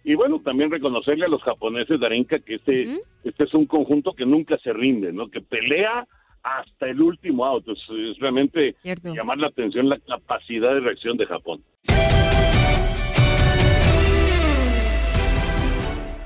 y 0.03 0.15
bueno, 0.15 0.41
también 0.43 0.71
reconocerle 0.71 1.25
a 1.25 1.29
los 1.29 1.43
japoneses, 1.43 1.99
Darinka, 1.99 2.39
que 2.39 2.55
este, 2.55 2.99
este 3.23 3.43
es 3.43 3.53
un 3.53 3.65
conjunto 3.65 4.13
que 4.13 4.25
nunca 4.25 4.57
se 4.59 4.71
rinde, 4.71 5.11
¿no? 5.11 5.29
Que 5.29 5.41
pelea 5.41 6.07
hasta 6.41 6.87
el 6.87 7.01
último 7.01 7.45
auto. 7.45 7.73
Es, 7.73 8.17
realmente 8.17 8.75
llamar 9.03 9.37
la 9.37 9.47
atención 9.47 9.89
la 9.89 9.99
capacidad 9.99 10.73
de 10.73 10.79
reacción 10.79 11.17
de 11.17 11.25
Japón. 11.25 11.61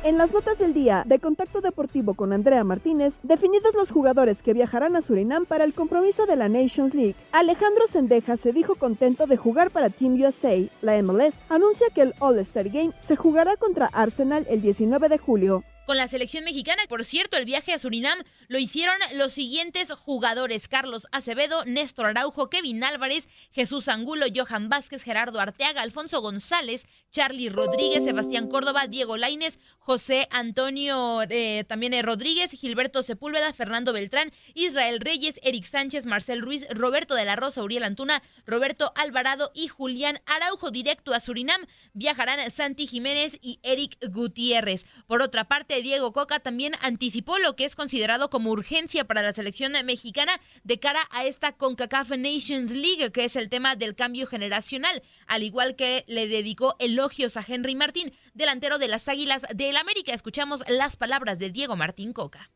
En 0.03 0.17
las 0.17 0.33
notas 0.33 0.57
del 0.60 0.74
día 0.74 1.03
de 1.05 1.19
Contacto 1.19 1.62
Deportivo 1.62 2.13
con 2.13 2.33
Andrea 2.33 2.65
Martínez, 2.65 3.22
definidos 3.24 3.74
los 3.74 3.89
jugadores 3.89 4.43
que 4.43 4.53
viajarán 4.53 4.98
a 4.98 5.01
Surinam 5.01 5.45
para 5.45 5.63
el 5.63 5.74
compromiso 5.74 6.25
de 6.25 6.36
la 6.36 6.50
Nations 6.50 6.93
League. 6.93 7.15
Alejandro 7.31 7.88
Sendeja 7.88 8.36
se 8.36 8.51
dijo 8.51 8.75
contento 8.75 9.27
de 9.27 9.38
jugar 9.38 9.72
para 9.72 9.89
Team 9.89 10.22
USA. 10.22 10.69
La 10.81 11.01
MLS 11.01 11.41
anuncia 11.48 11.88
que 11.95 12.01
el 12.01 12.15
All-Star 12.19 12.67
Game 12.67 12.91
se 12.98 13.15
jugará 13.15 13.55
contra 13.55 13.86
Arsenal 13.86 14.45
el 14.50 14.62
19 14.62 15.07
de 15.07 15.17
julio 15.17 15.63
con 15.86 15.98
la 15.98 16.07
selección 16.07 16.43
mexicana. 16.43 16.81
Por 16.88 17.03
cierto, 17.03 17.38
el 17.38 17.45
viaje 17.45 17.74
a 17.74 17.79
Surinam 17.79 18.17
lo 18.48 18.57
hicieron 18.57 18.95
los 19.15 19.33
siguientes 19.33 19.91
jugadores: 19.91 20.67
Carlos 20.67 21.07
Acevedo, 21.12 21.65
Néstor 21.65 22.05
Araujo, 22.05 22.50
Kevin 22.50 22.83
Álvarez, 22.83 23.27
Jesús 23.51 23.88
Angulo, 23.88 24.25
Johan 24.33 24.69
Vázquez, 24.69 25.03
Gerardo 25.03 25.39
Arteaga, 25.39 25.81
Alfonso 25.81 26.22
González, 26.22 26.86
Charlie 27.13 27.50
Rodríguez, 27.50 28.03
Sebastián 28.03 28.48
Córdoba, 28.48 28.88
Diego 28.88 29.17
Laines, 29.17 29.60
José 29.77 30.27
Antonio 30.32 31.22
eh, 31.29 31.63
también 31.67 31.93
eh, 31.93 32.01
Rodríguez, 32.01 32.50
Gilberto 32.51 33.03
Sepúlveda, 33.03 33.53
Fernando 33.53 33.93
Beltrán, 33.93 34.32
Israel 34.55 35.00
Reyes, 35.00 35.39
Eric 35.43 35.63
Sánchez, 35.63 36.08
Marcel 36.08 36.41
Ruiz, 36.41 36.67
Roberto 36.72 37.13
de 37.13 37.25
la 37.25 37.36
Rosa, 37.36 37.62
Uriel 37.62 37.84
Antuna, 37.84 38.24
Roberto 38.48 38.91
Alvarado 38.96 39.51
y 39.53 39.67
Julián 39.67 40.22
Araujo. 40.25 40.72
Directo 40.72 41.13
a 41.13 41.20
Surinam 41.20 41.62
viajarán 41.93 42.50
Santi 42.50 42.88
Jiménez 42.88 43.38
y 43.43 43.60
Eric 43.62 43.96
Gutiérrez. 44.10 44.88
Por 45.05 45.22
otra 45.22 45.43
parte, 45.43 45.84
Diego 45.84 46.13
Coca 46.13 46.39
también 46.39 46.74
anticipó 46.82 47.38
lo 47.38 47.55
que 47.55 47.65
es 47.65 47.75
considerado 47.75 48.32
como 48.32 48.50
urgencia 48.50 49.05
para 49.05 49.22
la 49.22 49.34
selección 49.34 49.74
mexicana 49.86 50.34
de 50.63 50.79
cara 50.79 51.01
a 51.12 51.25
esta 51.25 51.51
CONCACAF 51.51 52.10
Nations 52.17 52.72
League, 52.72 53.12
que 53.12 53.25
es 53.25 53.36
el 53.36 53.50
tema 53.50 53.75
del 53.75 53.93
cambio 53.93 54.25
generacional, 54.25 55.03
al 55.27 55.43
igual 55.43 55.75
que 55.75 56.05
le 56.08 56.27
dedicó 56.27 56.75
el 56.79 57.02
elogios 57.03 57.36
a 57.36 57.43
Henry 57.45 57.75
Martín, 57.75 58.13
delantero 58.33 58.79
de 58.79 58.88
las 58.88 59.10
Águilas 59.10 59.45
del 59.53 59.75
América. 59.75 60.13
Escuchamos 60.13 60.63
las 60.69 60.95
palabras 60.95 61.38
de 61.38 61.50
Diego 61.50 61.75
Martín 61.75 62.13
Coca. 62.13 62.50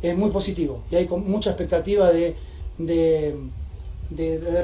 Es 0.00 0.16
muy 0.16 0.30
positivo 0.30 0.84
y 0.92 0.96
hay 0.96 1.08
mucha 1.08 1.50
expectativa 1.50 2.12
de, 2.12 2.36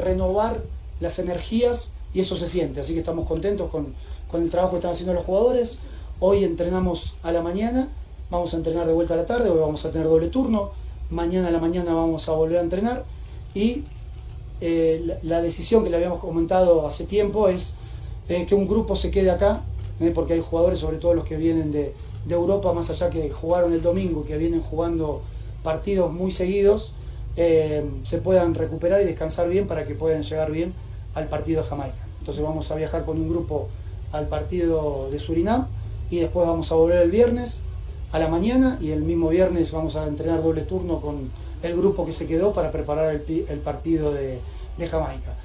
renovar 0.04 0.62
las 1.00 1.18
energías 1.18 1.90
y 2.14 2.20
eso 2.20 2.36
se 2.36 2.46
siente. 2.46 2.78
Así 2.78 2.92
que 2.94 3.00
estamos 3.00 3.26
contentos 3.26 3.68
con, 3.68 3.94
el 4.32 4.50
trabajo 4.50 4.74
que 4.74 4.76
están 4.76 4.92
haciendo 4.92 5.12
los 5.12 5.24
jugadores. 5.24 5.78
Hoy 6.20 6.44
entrenamos 6.44 7.14
a 7.24 7.32
la 7.32 7.42
mañana, 7.42 7.88
vamos 8.30 8.54
a 8.54 8.58
entrenar 8.58 8.86
de 8.86 8.92
vuelta 8.92 9.14
a 9.14 9.16
la 9.16 9.26
tarde, 9.26 9.50
hoy 9.50 9.58
vamos 9.58 9.84
a 9.84 9.90
tener 9.90 10.06
doble 10.06 10.28
turno, 10.28 10.70
mañana 11.10 11.48
a 11.48 11.50
la 11.50 11.58
mañana 11.58 11.94
vamos 11.94 12.28
a 12.28 12.32
volver 12.32 12.58
a 12.58 12.62
entrenar 12.62 13.04
y 13.54 13.82
eh, 14.60 15.18
la, 15.24 15.42
decisión 15.42 15.82
que 15.82 15.90
le 15.90 15.96
habíamos 15.96 16.20
comentado 16.20 16.86
hace 16.86 17.04
tiempo 17.06 17.48
es 17.48 17.74
eh, 18.28 18.44
que 18.46 18.54
un 18.54 18.66
grupo 18.66 18.96
se 18.96 19.10
quede 19.10 19.30
acá, 19.30 19.62
eh, 20.00 20.10
porque 20.14 20.34
hay 20.34 20.40
jugadores, 20.40 20.80
sobre 20.80 20.98
todo 20.98 21.14
los 21.14 21.24
que 21.24 21.36
vienen 21.36 21.72
de, 21.72 21.94
Europa, 22.28 22.72
más 22.72 22.90
allá 22.90 23.08
que 23.08 23.30
jugaron 23.30 23.72
el 23.72 23.82
domingo, 23.82 24.24
que 24.24 24.36
vienen 24.36 24.60
jugando 24.60 25.22
partidos 25.62 26.12
muy 26.12 26.32
seguidos, 26.32 26.92
eh, 27.36 27.84
se 28.02 28.18
puedan 28.18 28.54
recuperar 28.54 29.00
y 29.00 29.04
descansar 29.04 29.48
bien 29.48 29.68
para 29.68 29.86
que 29.86 29.94
puedan 29.94 30.24
llegar 30.24 30.50
bien 30.50 30.72
al 31.14 31.28
partido 31.28 31.62
de 31.62 31.68
Jamaica. 31.68 32.04
Entonces 32.18 32.42
vamos 32.42 32.68
a 32.72 32.74
viajar 32.74 33.04
con 33.04 33.20
un 33.20 33.28
grupo 33.28 33.68
al 34.10 34.26
partido 34.26 35.08
de 35.08 35.20
Surinam 35.20 35.68
y 36.10 36.18
después 36.18 36.48
vamos 36.48 36.72
a 36.72 36.74
volver 36.74 37.00
el 37.02 37.12
viernes 37.12 37.62
a 38.10 38.18
la 38.18 38.26
mañana 38.26 38.76
y 38.80 38.90
el 38.90 39.02
mismo 39.02 39.28
viernes 39.28 39.70
vamos 39.70 39.94
a 39.94 40.08
entrenar 40.08 40.42
doble 40.42 40.62
turno 40.62 41.00
con 41.00 41.30
el 41.62 41.76
grupo 41.76 42.04
que 42.04 42.10
se 42.12 42.26
quedó 42.26 42.52
para 42.52 42.72
preparar 42.72 43.14
el, 43.14 43.58
partido 43.60 44.12
de 44.12 44.40
Jamaica 44.90 45.36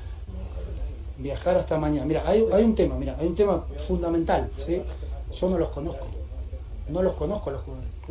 viajar 1.18 1.58
hasta 1.58 1.78
mañana. 1.78 2.06
Mira, 2.06 2.24
hay, 2.26 2.42
un 2.42 2.76
tema, 2.76 2.96
mira, 2.96 3.16
hay 3.20 3.28
un 3.28 3.36
tema 3.36 3.66
fundamental, 3.88 4.50
¿sí? 4.58 4.82
Yo 5.34 5.50
no 5.50 5.58
los 5.58 5.70
conozco, 5.70 6.06
no 6.90 7.02
los 7.02 7.14
conozco 7.14 7.52
los 7.52 7.62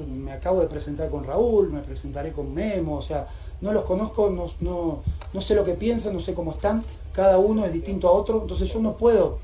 Me 0.07 0.33
acabo 0.33 0.61
de 0.61 0.67
presentar 0.67 1.11
con 1.11 1.25
Raúl, 1.25 1.71
me 1.71 1.81
presentaré 1.81 2.33
con 2.33 2.53
Memo, 2.55 2.97
o 2.97 3.03
sea, 3.03 3.29
no 3.61 3.73
los 3.73 3.85
conozco, 3.85 4.31
no, 4.31 5.03
no, 5.33 5.41
sé 5.41 5.55
lo 5.55 5.65
que 5.65 5.75
piensan, 5.75 6.15
no 6.15 6.21
sé 6.21 6.33
cómo 6.35 6.53
están, 6.53 6.83
cada 7.13 7.39
uno 7.39 7.65
es 7.67 7.73
distinto 7.73 8.09
a 8.09 8.13
otro, 8.13 8.41
entonces 8.43 8.73
yo 8.73 8.81
no 8.81 8.97
puedo 8.97 9.39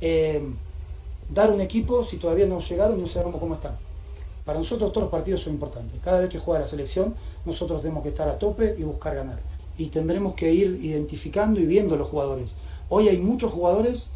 eh, 0.00 0.42
dar 1.28 1.50
un 1.50 1.60
equipo 1.60 2.04
si 2.04 2.18
todavía 2.18 2.46
no 2.46 2.60
llegaron 2.60 2.98
y 2.98 3.02
no 3.02 3.08
sabemos 3.08 3.40
cómo 3.40 3.54
están. 3.54 3.76
Para 4.44 4.60
nosotros 4.60 4.92
todos 4.92 5.02
los 5.02 5.10
partidos 5.10 5.42
son 5.42 5.52
importantes. 5.52 6.00
Cada 6.02 6.20
vez 6.20 6.30
que 6.30 6.38
juega 6.38 6.60
la 6.60 6.66
selección, 6.66 7.14
nosotros 7.44 7.82
tenemos 7.82 8.02
que 8.02 8.08
estar 8.10 8.28
a 8.28 8.38
tope 8.38 8.76
y 8.78 8.82
buscar 8.82 9.14
ganar. 9.14 9.40
Y 9.76 9.88
tendremos 9.88 10.34
que 10.34 10.50
ir 10.50 10.80
identificando 10.82 11.60
y 11.60 11.66
viendo 11.66 11.96
los 11.96 12.08
jugadores. 12.08 12.54
Hoy 12.90 13.08
hay 13.08 13.18
muchos 13.18 13.52
jugadores 13.52 14.10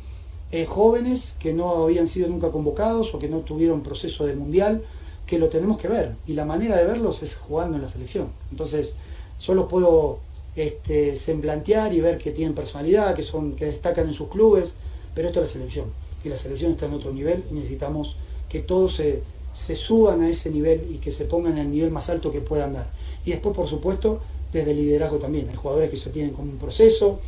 eh, 0.50 0.66
jóvenes 0.66 1.34
que 1.38 1.52
no 1.52 1.82
habían 1.82 2.06
sido 2.06 2.28
nunca 2.28 2.50
convocados 2.50 3.14
o 3.14 3.18
que 3.18 3.28
no 3.28 3.38
tuvieron 3.38 3.82
proceso 3.82 4.26
de 4.26 4.34
mundial, 4.34 4.82
que 5.26 5.38
lo 5.38 5.48
tenemos 5.48 5.78
que 5.78 5.88
ver. 5.88 6.14
Y 6.26 6.34
la 6.34 6.44
manera 6.44 6.76
de 6.76 6.84
verlos 6.84 7.22
es 7.22 7.36
jugando 7.36 7.76
en 7.76 7.82
la 7.82 7.88
selección. 7.88 8.28
Entonces, 8.50 8.94
yo 9.40 9.54
los 9.54 9.66
puedo 9.68 10.18
este, 10.56 11.16
semblantear 11.16 11.94
y 11.94 12.00
ver 12.00 12.18
que 12.18 12.30
tienen 12.30 12.54
personalidad, 12.54 13.14
que, 13.14 13.22
son, 13.22 13.56
que 13.56 13.66
destacan 13.66 14.08
en 14.08 14.14
sus 14.14 14.28
clubes, 14.28 14.74
pero 15.14 15.28
esto 15.28 15.40
es 15.42 15.48
la 15.48 15.52
selección. 15.52 15.86
Y 16.24 16.28
la 16.28 16.36
selección 16.36 16.72
está 16.72 16.86
en 16.86 16.94
otro 16.94 17.12
nivel 17.12 17.44
y 17.50 17.54
necesitamos 17.54 18.16
que 18.48 18.60
todos 18.60 18.96
se, 18.96 19.22
se 19.52 19.74
suban 19.74 20.22
a 20.22 20.28
ese 20.28 20.50
nivel 20.50 20.86
y 20.90 20.98
que 20.98 21.12
se 21.12 21.24
pongan 21.24 21.58
el 21.58 21.70
nivel 21.70 21.90
más 21.90 22.10
alto 22.10 22.30
que 22.30 22.40
puedan 22.40 22.74
dar. 22.74 22.90
Y 23.24 23.30
después, 23.30 23.54
por 23.54 23.68
supuesto, 23.68 24.20
desde 24.52 24.72
el 24.72 24.76
liderazgo 24.76 25.16
también. 25.18 25.48
Hay 25.48 25.56
jugadores 25.56 25.90
que 25.90 25.96
se 25.96 26.10
tienen 26.10 26.32
como 26.32 26.50
un 26.50 26.58
proceso, 26.58 27.20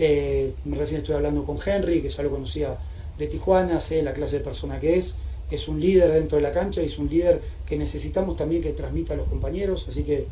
eh, 0.00 0.54
recién 0.64 1.00
estoy 1.00 1.14
hablando 1.14 1.44
con 1.44 1.58
Henry, 1.64 2.00
que 2.00 2.08
ya 2.08 2.22
lo 2.22 2.30
conocía 2.30 2.78
de 3.18 3.26
Tijuana, 3.26 3.80
sé 3.82 4.02
la 4.02 4.14
clase 4.14 4.38
de 4.38 4.44
persona 4.44 4.80
que 4.80 4.96
es, 4.96 5.16
es 5.50 5.68
un 5.68 5.78
líder 5.78 6.10
dentro 6.12 6.36
de 6.36 6.42
la 6.42 6.52
cancha 6.52 6.80
y 6.82 6.86
es 6.86 6.98
un 6.98 7.10
líder 7.10 7.42
que 7.66 7.76
necesitamos 7.76 8.36
también 8.36 8.62
que 8.62 8.72
transmita 8.72 9.12
a 9.12 9.16
los 9.18 9.28
compañeros, 9.28 9.84
así 9.86 10.02
que 10.04 10.26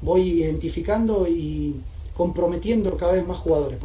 voy 0.00 0.42
identificando 0.42 1.28
y 1.28 1.76
comprometiendo 2.16 2.96
cada 2.96 3.12
vez 3.12 3.24
más 3.24 3.38
jugadores. 3.38 3.78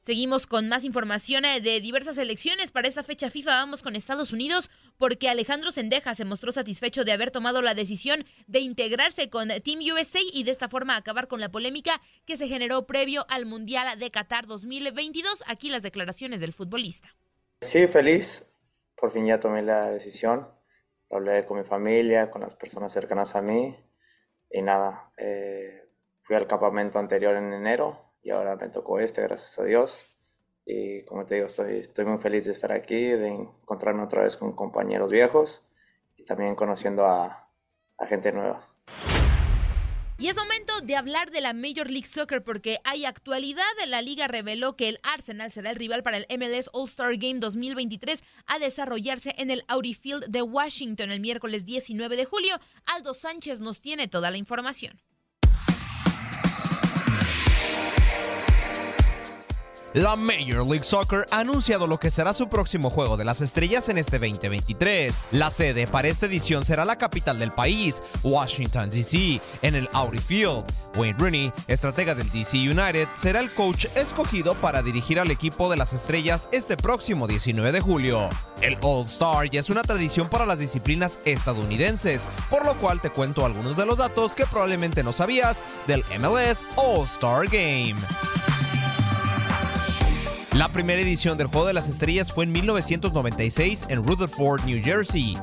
Seguimos 0.00 0.46
con 0.46 0.68
más 0.68 0.84
información 0.84 1.44
eh, 1.44 1.60
de 1.60 1.80
diversas 1.80 2.16
elecciones 2.16 2.70
para 2.70 2.88
esta 2.88 3.02
fecha 3.02 3.28
FIFA. 3.28 3.50
Vamos 3.50 3.82
con 3.82 3.94
Estados 3.94 4.32
Unidos 4.32 4.70
porque 4.98 5.28
Alejandro 5.28 5.72
Sendeja 5.72 6.14
se 6.14 6.24
mostró 6.24 6.52
satisfecho 6.52 7.04
de 7.04 7.12
haber 7.12 7.30
tomado 7.30 7.62
la 7.62 7.74
decisión 7.74 8.24
de 8.46 8.58
integrarse 8.58 9.30
con 9.30 9.48
Team 9.48 9.80
USA 9.94 10.18
y 10.32 10.44
de 10.44 10.50
esta 10.50 10.68
forma 10.68 10.96
acabar 10.96 11.28
con 11.28 11.40
la 11.40 11.50
polémica 11.50 12.00
que 12.26 12.36
se 12.36 12.48
generó 12.48 12.86
previo 12.86 13.24
al 13.28 13.46
Mundial 13.46 13.98
de 13.98 14.10
Qatar 14.10 14.46
2022. 14.46 15.44
Aquí 15.46 15.70
las 15.70 15.82
declaraciones 15.82 16.40
del 16.40 16.52
futbolista. 16.52 17.16
Sí, 17.60 17.86
feliz. 17.86 18.46
Por 18.96 19.12
fin 19.12 19.26
ya 19.26 19.40
tomé 19.40 19.62
la 19.62 19.90
decisión. 19.90 20.48
Hablé 21.10 21.46
con 21.46 21.58
mi 21.58 21.64
familia, 21.64 22.30
con 22.30 22.42
las 22.42 22.54
personas 22.54 22.92
cercanas 22.92 23.34
a 23.36 23.40
mí 23.40 23.76
y 24.50 24.62
nada. 24.62 25.12
Eh, 25.16 25.88
fui 26.20 26.36
al 26.36 26.46
campamento 26.46 26.98
anterior 26.98 27.36
en 27.36 27.52
enero 27.52 28.12
y 28.22 28.30
ahora 28.30 28.56
me 28.56 28.68
tocó 28.68 28.98
este, 28.98 29.22
gracias 29.22 29.58
a 29.58 29.64
Dios. 29.64 30.17
Y 30.70 31.00
como 31.04 31.24
te 31.24 31.36
digo, 31.36 31.46
estoy, 31.46 31.78
estoy 31.78 32.04
muy 32.04 32.18
feliz 32.18 32.44
de 32.44 32.50
estar 32.50 32.72
aquí, 32.72 33.06
de 33.06 33.28
encontrarme 33.28 34.02
otra 34.02 34.24
vez 34.24 34.36
con 34.36 34.52
compañeros 34.52 35.10
viejos 35.10 35.62
y 36.14 36.26
también 36.26 36.54
conociendo 36.54 37.06
a, 37.06 37.48
a 37.96 38.06
gente 38.06 38.32
nueva. 38.32 38.60
Y 40.18 40.26
es 40.28 40.36
momento 40.36 40.80
de 40.82 40.94
hablar 40.94 41.30
de 41.30 41.40
la 41.40 41.54
Major 41.54 41.90
League 41.90 42.06
Soccer 42.06 42.44
porque 42.44 42.80
hay 42.84 43.06
actualidad. 43.06 43.64
La 43.86 44.02
liga 44.02 44.28
reveló 44.28 44.76
que 44.76 44.90
el 44.90 44.98
Arsenal 45.02 45.50
será 45.50 45.70
el 45.70 45.76
rival 45.76 46.02
para 46.02 46.18
el 46.18 46.26
MLS 46.38 46.68
All-Star 46.74 47.16
Game 47.16 47.38
2023 47.38 48.22
a 48.44 48.58
desarrollarse 48.58 49.34
en 49.38 49.50
el 49.50 49.62
Audi 49.68 49.94
Field 49.94 50.26
de 50.26 50.42
Washington 50.42 51.10
el 51.10 51.20
miércoles 51.20 51.64
19 51.64 52.14
de 52.16 52.26
julio. 52.26 52.58
Aldo 52.84 53.14
Sánchez 53.14 53.62
nos 53.62 53.80
tiene 53.80 54.06
toda 54.06 54.30
la 54.30 54.36
información. 54.36 55.00
La 59.94 60.16
Major 60.16 60.66
League 60.66 60.84
Soccer 60.84 61.26
ha 61.30 61.38
anunciado 61.38 61.86
lo 61.86 61.98
que 61.98 62.10
será 62.10 62.34
su 62.34 62.48
próximo 62.48 62.90
juego 62.90 63.16
de 63.16 63.24
las 63.24 63.40
estrellas 63.40 63.88
en 63.88 63.96
este 63.96 64.18
2023. 64.18 65.24
La 65.32 65.50
sede 65.50 65.86
para 65.86 66.08
esta 66.08 66.26
edición 66.26 66.66
será 66.66 66.84
la 66.84 66.98
capital 66.98 67.38
del 67.38 67.52
país, 67.52 68.02
Washington, 68.22 68.90
D.C., 68.90 69.40
en 69.62 69.74
el 69.74 69.88
Audi 69.94 70.18
Field. 70.18 70.64
Wayne 70.94 71.16
Rooney, 71.18 71.52
estratega 71.68 72.14
del 72.14 72.30
DC 72.30 72.58
United, 72.58 73.08
será 73.14 73.40
el 73.40 73.52
coach 73.54 73.86
escogido 73.94 74.54
para 74.56 74.82
dirigir 74.82 75.20
al 75.20 75.30
equipo 75.30 75.70
de 75.70 75.76
las 75.78 75.94
estrellas 75.94 76.50
este 76.52 76.76
próximo 76.76 77.26
19 77.26 77.72
de 77.72 77.80
julio. 77.80 78.28
El 78.60 78.76
All-Star 78.82 79.48
ya 79.48 79.60
es 79.60 79.70
una 79.70 79.82
tradición 79.82 80.28
para 80.28 80.44
las 80.44 80.58
disciplinas 80.58 81.18
estadounidenses, 81.24 82.28
por 82.50 82.66
lo 82.66 82.74
cual 82.74 83.00
te 83.00 83.10
cuento 83.10 83.46
algunos 83.46 83.76
de 83.78 83.86
los 83.86 83.98
datos 83.98 84.34
que 84.34 84.44
probablemente 84.44 85.02
no 85.02 85.14
sabías 85.14 85.64
del 85.86 86.04
MLS 86.18 86.66
All-Star 86.76 87.46
Game. 87.46 87.96
La 90.54 90.68
primera 90.68 91.00
edición 91.00 91.36
del 91.36 91.46
Juego 91.48 91.66
de 91.66 91.74
las 91.74 91.88
Estrellas 91.88 92.32
fue 92.32 92.44
en 92.44 92.52
1996 92.52 93.86
en 93.90 94.06
Rutherford, 94.06 94.64
New 94.64 94.82
Jersey. 94.82 95.36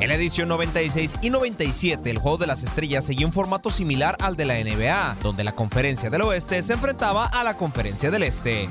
En 0.00 0.08
la 0.08 0.14
edición 0.14 0.48
96 0.48 1.16
y 1.22 1.30
97, 1.30 2.08
el 2.10 2.18
Juego 2.18 2.38
de 2.38 2.46
las 2.46 2.62
Estrellas 2.62 3.06
seguía 3.06 3.26
un 3.26 3.32
formato 3.32 3.70
similar 3.70 4.16
al 4.20 4.36
de 4.36 4.44
la 4.44 4.62
NBA, 4.62 5.16
donde 5.22 5.44
la 5.44 5.52
Conferencia 5.52 6.10
del 6.10 6.22
Oeste 6.22 6.62
se 6.62 6.74
enfrentaba 6.74 7.26
a 7.26 7.42
la 7.42 7.54
Conferencia 7.54 8.10
del 8.10 8.22
Este. 8.22 8.68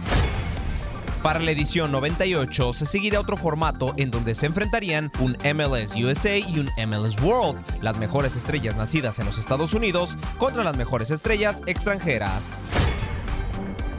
Para 1.24 1.40
la 1.40 1.52
edición 1.52 1.92
98 1.92 2.72
se 2.72 2.86
seguirá 2.86 3.20
otro 3.20 3.36
formato 3.36 3.94
en 3.98 4.12
donde 4.12 4.36
se 4.36 4.46
enfrentarían 4.46 5.12
un 5.20 5.36
MLS 5.44 5.96
USA 5.96 6.38
y 6.38 6.60
un 6.60 6.70
MLS 6.88 7.20
World, 7.22 7.60
las 7.82 7.98
mejores 7.98 8.38
estrellas 8.38 8.78
nacidas 8.78 9.18
en 9.20 9.26
los 9.26 9.38
Estados 9.40 9.74
Unidos 9.74 10.16
contra 10.38 10.64
las 10.64 10.78
mejores 10.78 11.12
estrellas 11.12 11.64
extranjeras. 11.66 12.58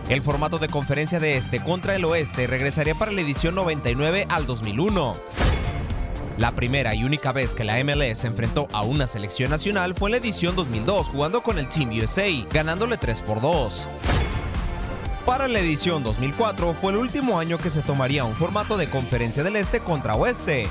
El 0.09 0.23
formato 0.23 0.59
de 0.59 0.69
conferencia 0.69 1.21
de 1.21 1.37
este 1.37 1.61
contra 1.61 1.95
el 1.95 2.05
oeste 2.07 2.47
regresaría 2.47 2.95
para 2.95 3.13
la 3.13 3.21
edición 3.21 3.55
99 3.55 4.27
al 4.31 4.47
2001. 4.47 5.15
La 6.39 6.53
primera 6.53 6.95
y 6.95 7.05
única 7.05 7.31
vez 7.33 7.55
que 7.55 7.65
la 7.65 7.83
MLS 7.85 8.21
se 8.21 8.27
enfrentó 8.27 8.69
a 8.73 8.81
una 8.83 9.07
selección 9.07 9.51
nacional 9.51 9.95
fue 9.95 10.09
en 10.09 10.13
la 10.13 10.17
edición 10.17 10.57
2002 10.57 11.09
jugando 11.09 11.43
con 11.43 11.59
el 11.59 11.69
Team 11.69 11.91
USA, 11.91 12.27
ganándole 12.51 12.97
3 12.97 13.21
por 13.21 13.43
2. 13.43 13.87
Para 15.27 15.47
la 15.47 15.59
edición 15.59 16.03
2004 16.03 16.73
fue 16.73 16.93
el 16.93 16.99
último 16.99 17.39
año 17.39 17.59
que 17.59 17.69
se 17.69 17.83
tomaría 17.83 18.25
un 18.25 18.35
formato 18.35 18.79
de 18.79 18.89
conferencia 18.89 19.45
del 19.45 19.57
este 19.57 19.81
contra 19.81 20.15
oeste. 20.15 20.69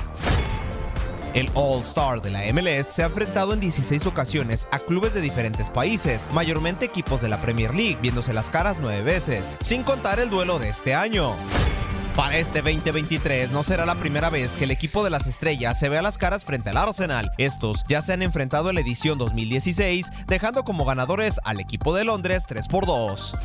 El 1.34 1.50
All-Star 1.54 2.22
de 2.22 2.30
la 2.30 2.40
MLS 2.52 2.86
se 2.86 3.02
ha 3.02 3.06
enfrentado 3.06 3.52
en 3.52 3.60
16 3.60 4.06
ocasiones 4.06 4.66
a 4.70 4.78
clubes 4.78 5.12
de 5.14 5.20
diferentes 5.20 5.68
países, 5.70 6.28
mayormente 6.32 6.86
equipos 6.86 7.20
de 7.20 7.28
la 7.28 7.40
Premier 7.40 7.74
League, 7.74 7.98
viéndose 8.00 8.32
las 8.32 8.50
caras 8.50 8.78
nueve 8.80 9.02
veces, 9.02 9.56
sin 9.60 9.82
contar 9.82 10.20
el 10.20 10.30
duelo 10.30 10.58
de 10.58 10.70
este 10.70 10.94
año. 10.94 11.34
Para 12.16 12.38
este 12.38 12.62
2023 12.62 13.52
no 13.52 13.62
será 13.62 13.86
la 13.86 13.94
primera 13.94 14.30
vez 14.30 14.56
que 14.56 14.64
el 14.64 14.72
equipo 14.72 15.04
de 15.04 15.10
las 15.10 15.28
estrellas 15.28 15.78
se 15.78 15.88
vea 15.88 16.02
las 16.02 16.18
caras 16.18 16.44
frente 16.44 16.70
al 16.70 16.76
Arsenal. 16.76 17.30
Estos 17.38 17.84
ya 17.88 18.02
se 18.02 18.12
han 18.12 18.22
enfrentado 18.22 18.70
en 18.70 18.74
la 18.74 18.80
edición 18.80 19.18
2016, 19.18 20.10
dejando 20.26 20.64
como 20.64 20.84
ganadores 20.84 21.38
al 21.44 21.60
equipo 21.60 21.94
de 21.94 22.04
Londres 22.04 22.46
3 22.48 22.66
por 22.66 22.86
2. 22.86 23.36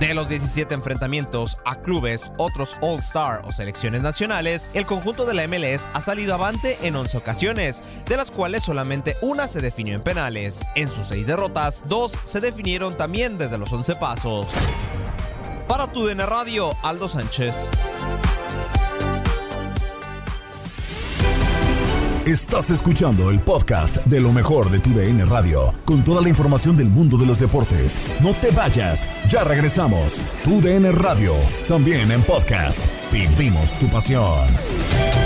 De 0.00 0.12
los 0.12 0.28
17 0.28 0.74
enfrentamientos 0.74 1.56
a 1.64 1.76
clubes, 1.76 2.30
otros 2.36 2.76
All-Star 2.82 3.40
o 3.46 3.52
selecciones 3.52 4.02
nacionales, 4.02 4.70
el 4.74 4.84
conjunto 4.84 5.24
de 5.24 5.32
la 5.32 5.48
MLS 5.48 5.88
ha 5.94 6.02
salido 6.02 6.34
avante 6.34 6.76
en 6.86 6.96
11 6.96 7.16
ocasiones, 7.16 7.82
de 8.06 8.18
las 8.18 8.30
cuales 8.30 8.62
solamente 8.62 9.16
una 9.22 9.48
se 9.48 9.62
definió 9.62 9.94
en 9.94 10.02
penales. 10.02 10.62
En 10.74 10.90
sus 10.90 11.08
6 11.08 11.26
derrotas, 11.26 11.82
dos 11.86 12.18
se 12.24 12.42
definieron 12.42 12.94
también 12.94 13.38
desde 13.38 13.56
los 13.56 13.72
11 13.72 13.96
pasos. 13.96 14.48
Para 15.66 15.86
tu 15.86 16.06
DN 16.06 16.26
Radio, 16.26 16.76
Aldo 16.82 17.08
Sánchez. 17.08 17.70
Estás 22.26 22.70
escuchando 22.70 23.30
el 23.30 23.38
podcast 23.38 23.98
de 24.04 24.20
lo 24.20 24.32
mejor 24.32 24.68
de 24.68 24.80
tu 24.80 24.90
DN 24.90 25.24
Radio, 25.26 25.72
con 25.84 26.02
toda 26.02 26.20
la 26.20 26.28
información 26.28 26.76
del 26.76 26.88
mundo 26.88 27.16
de 27.16 27.24
los 27.24 27.38
deportes. 27.38 28.00
No 28.20 28.34
te 28.34 28.50
vayas, 28.50 29.08
ya 29.28 29.44
regresamos. 29.44 30.24
Tu 30.44 30.60
DN 30.60 30.92
Radio, 30.92 31.34
también 31.68 32.10
en 32.10 32.22
podcast. 32.22 32.84
Vivimos 33.12 33.78
tu 33.78 33.88
pasión. 33.88 35.25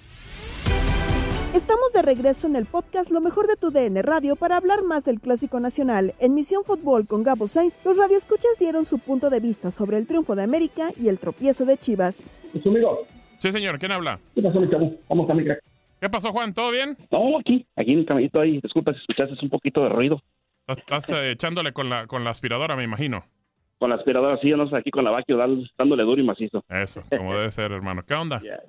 Estamos 1.53 1.91
de 1.91 2.01
regreso 2.01 2.47
en 2.47 2.55
el 2.55 2.65
podcast 2.65 3.11
Lo 3.11 3.19
mejor 3.19 3.45
de 3.45 3.57
tu 3.57 3.71
DN 3.71 4.01
Radio 4.03 4.37
para 4.37 4.55
hablar 4.55 4.83
más 4.83 5.03
del 5.03 5.19
Clásico 5.19 5.59
Nacional. 5.59 6.13
En 6.19 6.33
Misión 6.33 6.63
Fútbol 6.63 7.07
con 7.07 7.23
Gabo 7.23 7.45
Sainz, 7.45 7.77
los 7.83 7.97
radioescuchas 7.97 8.57
dieron 8.57 8.85
su 8.85 8.99
punto 8.99 9.29
de 9.29 9.41
vista 9.41 9.69
sobre 9.69 9.97
el 9.97 10.07
triunfo 10.07 10.33
de 10.35 10.43
América 10.43 10.91
y 10.97 11.09
el 11.09 11.19
tropiezo 11.19 11.65
de 11.65 11.75
Chivas. 11.75 12.23
¿Es 12.53 12.63
conmigo? 12.63 13.05
Sí, 13.39 13.51
señor. 13.51 13.79
¿Quién 13.79 13.91
habla? 13.91 14.17
¿Qué 14.33 14.41
pasó, 14.41 14.61
mi 14.61 14.69
chavo? 14.69 14.93
¿Cómo 15.09 15.23
está 15.23 15.33
mi 15.33 15.43
crack? 15.43 15.61
¿Qué 15.99 16.09
pasó, 16.09 16.31
Juan? 16.31 16.53
¿Todo 16.53 16.71
bien? 16.71 16.97
No, 17.11 17.37
aquí, 17.37 17.67
aquí 17.75 17.91
en 17.91 17.99
el 17.99 18.05
camellito 18.05 18.39
ahí. 18.39 18.61
Disculpa 18.61 18.93
si 18.93 18.99
escuchaste 18.99 19.35
un 19.43 19.49
poquito 19.49 19.83
de 19.83 19.89
ruido. 19.89 20.21
Estás, 20.67 21.11
eh, 21.11 21.31
echándole 21.31 21.73
con 21.73 21.89
la, 21.89 22.07
con 22.07 22.23
la 22.23 22.29
aspiradora, 22.29 22.77
me 22.77 22.83
imagino. 22.83 23.25
Con 23.77 23.89
la 23.89 23.97
aspiradora, 23.97 24.37
sí, 24.41 24.47
yo 24.47 24.55
no 24.55 24.69
sé, 24.69 24.77
aquí 24.77 24.89
con 24.89 25.03
la 25.03 25.11
vaquio, 25.11 25.37
dándole 25.77 26.03
duro 26.03 26.21
y 26.21 26.25
macizo. 26.25 26.63
Eso, 26.69 27.03
como 27.09 27.35
debe 27.35 27.51
ser, 27.51 27.73
hermano. 27.73 28.03
¿Qué 28.05 28.13
onda? 28.13 28.39
Yeah. 28.39 28.61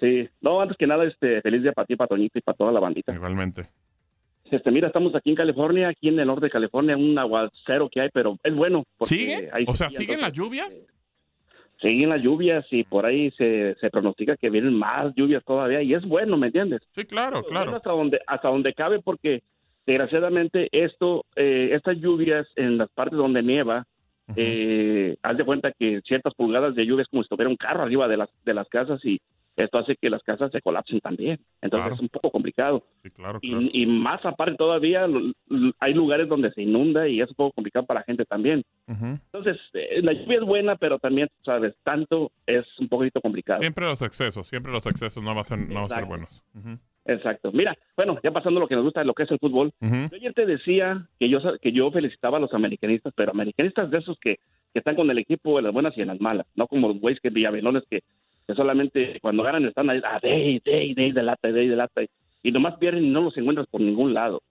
Sí, 0.00 0.28
no, 0.40 0.60
antes 0.60 0.76
que 0.76 0.86
nada, 0.86 1.04
este, 1.04 1.40
feliz 1.42 1.62
día 1.62 1.72
para 1.72 1.86
ti, 1.86 1.96
para 1.96 2.08
Toñito 2.08 2.38
y 2.38 2.42
para 2.42 2.56
toda 2.56 2.72
la 2.72 2.80
bandita. 2.80 3.12
Igualmente. 3.12 3.68
Este, 4.50 4.70
mira, 4.70 4.86
estamos 4.86 5.14
aquí 5.14 5.30
en 5.30 5.36
California, 5.36 5.88
aquí 5.88 6.08
en 6.08 6.18
el 6.18 6.26
norte 6.26 6.46
de 6.46 6.50
California, 6.50 6.96
un 6.96 7.18
aguacero 7.18 7.88
que 7.90 8.00
hay, 8.00 8.08
pero 8.12 8.38
es 8.42 8.54
bueno. 8.54 8.84
¿Sigue? 9.00 9.50
hay 9.52 9.64
O 9.66 9.74
sea, 9.74 9.90
¿siguen 9.90 10.20
las 10.20 10.32
lluvias? 10.32 10.80
Siguen 11.80 12.08
las 12.08 12.22
lluvias 12.22 12.66
y 12.70 12.84
por 12.84 13.06
ahí 13.06 13.30
se, 13.32 13.76
se 13.80 13.90
pronostica 13.90 14.36
que 14.36 14.50
vienen 14.50 14.74
más 14.74 15.14
lluvias 15.14 15.44
todavía 15.44 15.82
y 15.82 15.94
es 15.94 16.04
bueno, 16.04 16.36
¿me 16.36 16.48
entiendes? 16.48 16.80
Sí, 16.90 17.04
claro, 17.04 17.44
claro. 17.44 17.76
hasta 17.76 17.90
donde 17.90 18.20
hasta 18.26 18.48
donde 18.48 18.74
cabe 18.74 19.00
porque 19.00 19.42
desgraciadamente 19.86 20.68
esto 20.72 21.24
eh, 21.36 21.70
estas 21.72 21.98
lluvias 21.98 22.48
en 22.56 22.78
las 22.78 22.90
partes 22.90 23.16
donde 23.16 23.44
nieva 23.44 23.86
eh, 24.34 25.16
haz 25.22 25.36
de 25.36 25.44
cuenta 25.44 25.70
que 25.70 26.00
ciertas 26.04 26.34
pulgadas 26.34 26.74
de 26.74 26.84
lluvia 26.84 27.02
es 27.02 27.08
como 27.08 27.22
si 27.22 27.28
tuviera 27.28 27.48
un 27.48 27.56
carro 27.56 27.84
arriba 27.84 28.08
de 28.08 28.16
las 28.16 28.28
de 28.44 28.54
las 28.54 28.68
casas 28.68 29.02
y 29.04 29.20
esto 29.64 29.78
hace 29.78 29.96
que 29.96 30.10
las 30.10 30.22
casas 30.22 30.50
se 30.52 30.60
colapsen 30.62 31.00
también 31.00 31.38
entonces 31.62 31.84
Claro. 31.86 31.94
es 31.94 32.00
un 32.00 32.08
poco 32.08 32.30
complicado 32.30 32.84
Sí, 33.02 33.10
claro, 33.10 33.38
y, 33.42 33.50
claro. 33.50 33.66
y 33.72 33.86
más 33.86 34.24
aparte 34.24 34.56
todavía 34.56 35.06
hay 35.80 35.94
lugares 35.94 36.28
donde 36.28 36.52
se 36.52 36.62
inunda 36.62 37.08
y 37.08 37.20
es 37.20 37.28
un 37.30 37.34
poco 37.36 37.52
complicado 37.52 37.86
para 37.86 38.00
la 38.00 38.04
gente 38.04 38.24
también 38.24 38.62
entonces 38.86 39.56
eh, 39.74 40.00
la 40.02 40.12
lluvia 40.12 40.38
es 40.38 40.44
buena 40.44 40.76
pero 40.76 40.98
también 40.98 41.28
sabes 41.44 41.74
tanto 41.82 42.30
es 42.46 42.64
un 42.78 42.88
poquito 42.88 43.20
complicado 43.20 43.60
Siempre 43.60 43.84
los 43.84 44.02
excesos, 44.02 44.46
siempre 44.48 44.72
los 44.72 44.86
excesos 44.86 45.22
no 45.22 45.30
van 45.30 45.38
a 45.38 45.44
ser, 45.44 45.58
no 45.58 45.82
van 45.82 45.84
a 45.92 45.94
ser 45.94 46.04
buenos. 46.04 46.42
Exacto. 47.04 47.50
Mira, 47.52 47.74
bueno, 47.96 48.18
ya 48.22 48.30
pasando 48.30 48.60
lo 48.60 48.68
que 48.68 48.74
nos 48.74 48.84
gusta, 48.84 49.02
lo 49.02 49.14
que 49.14 49.22
es 49.22 49.30
el 49.30 49.38
fútbol. 49.38 49.72
Yo 49.80 49.88
ayer 50.16 50.34
te 50.34 50.44
decía 50.44 51.06
que 51.18 51.28
yo 51.30 51.38
que 51.62 51.72
yo 51.72 51.90
felicitaba 51.90 52.36
a 52.36 52.40
los 52.40 52.52
americanistas, 52.52 53.14
pero 53.16 53.30
americanistas 53.32 53.90
de 53.90 53.98
esos 53.98 54.18
que, 54.20 54.36
que 54.74 54.78
están 54.80 54.94
con 54.94 55.10
el 55.10 55.16
equipo 55.18 55.58
en 55.58 55.64
las 55.64 55.72
buenas 55.72 55.96
y 55.96 56.02
en 56.02 56.08
las 56.08 56.20
malas, 56.20 56.46
no 56.54 56.66
como 56.66 56.88
los 56.88 57.00
güeyes 57.00 57.20
que 57.22 57.30
villamelones 57.30 57.84
que, 57.90 58.02
que 58.48 58.54
solamente 58.54 59.18
cuando 59.20 59.42
ganan 59.42 59.66
están 59.66 59.90
ahí, 59.90 60.00
ah, 60.04 60.18
de, 60.22 60.60
de, 60.64 60.94
de, 60.96 61.12
de 61.12 61.22
lata, 61.22 61.52
de, 61.52 61.68
de 61.68 61.76
lata, 61.76 62.00
y 62.42 62.50
nomás 62.50 62.76
pierden 62.78 63.04
y 63.04 63.10
no 63.10 63.20
los 63.20 63.36
encuentras 63.36 63.66
por 63.68 63.80
ningún 63.82 64.14
lado. 64.14 64.42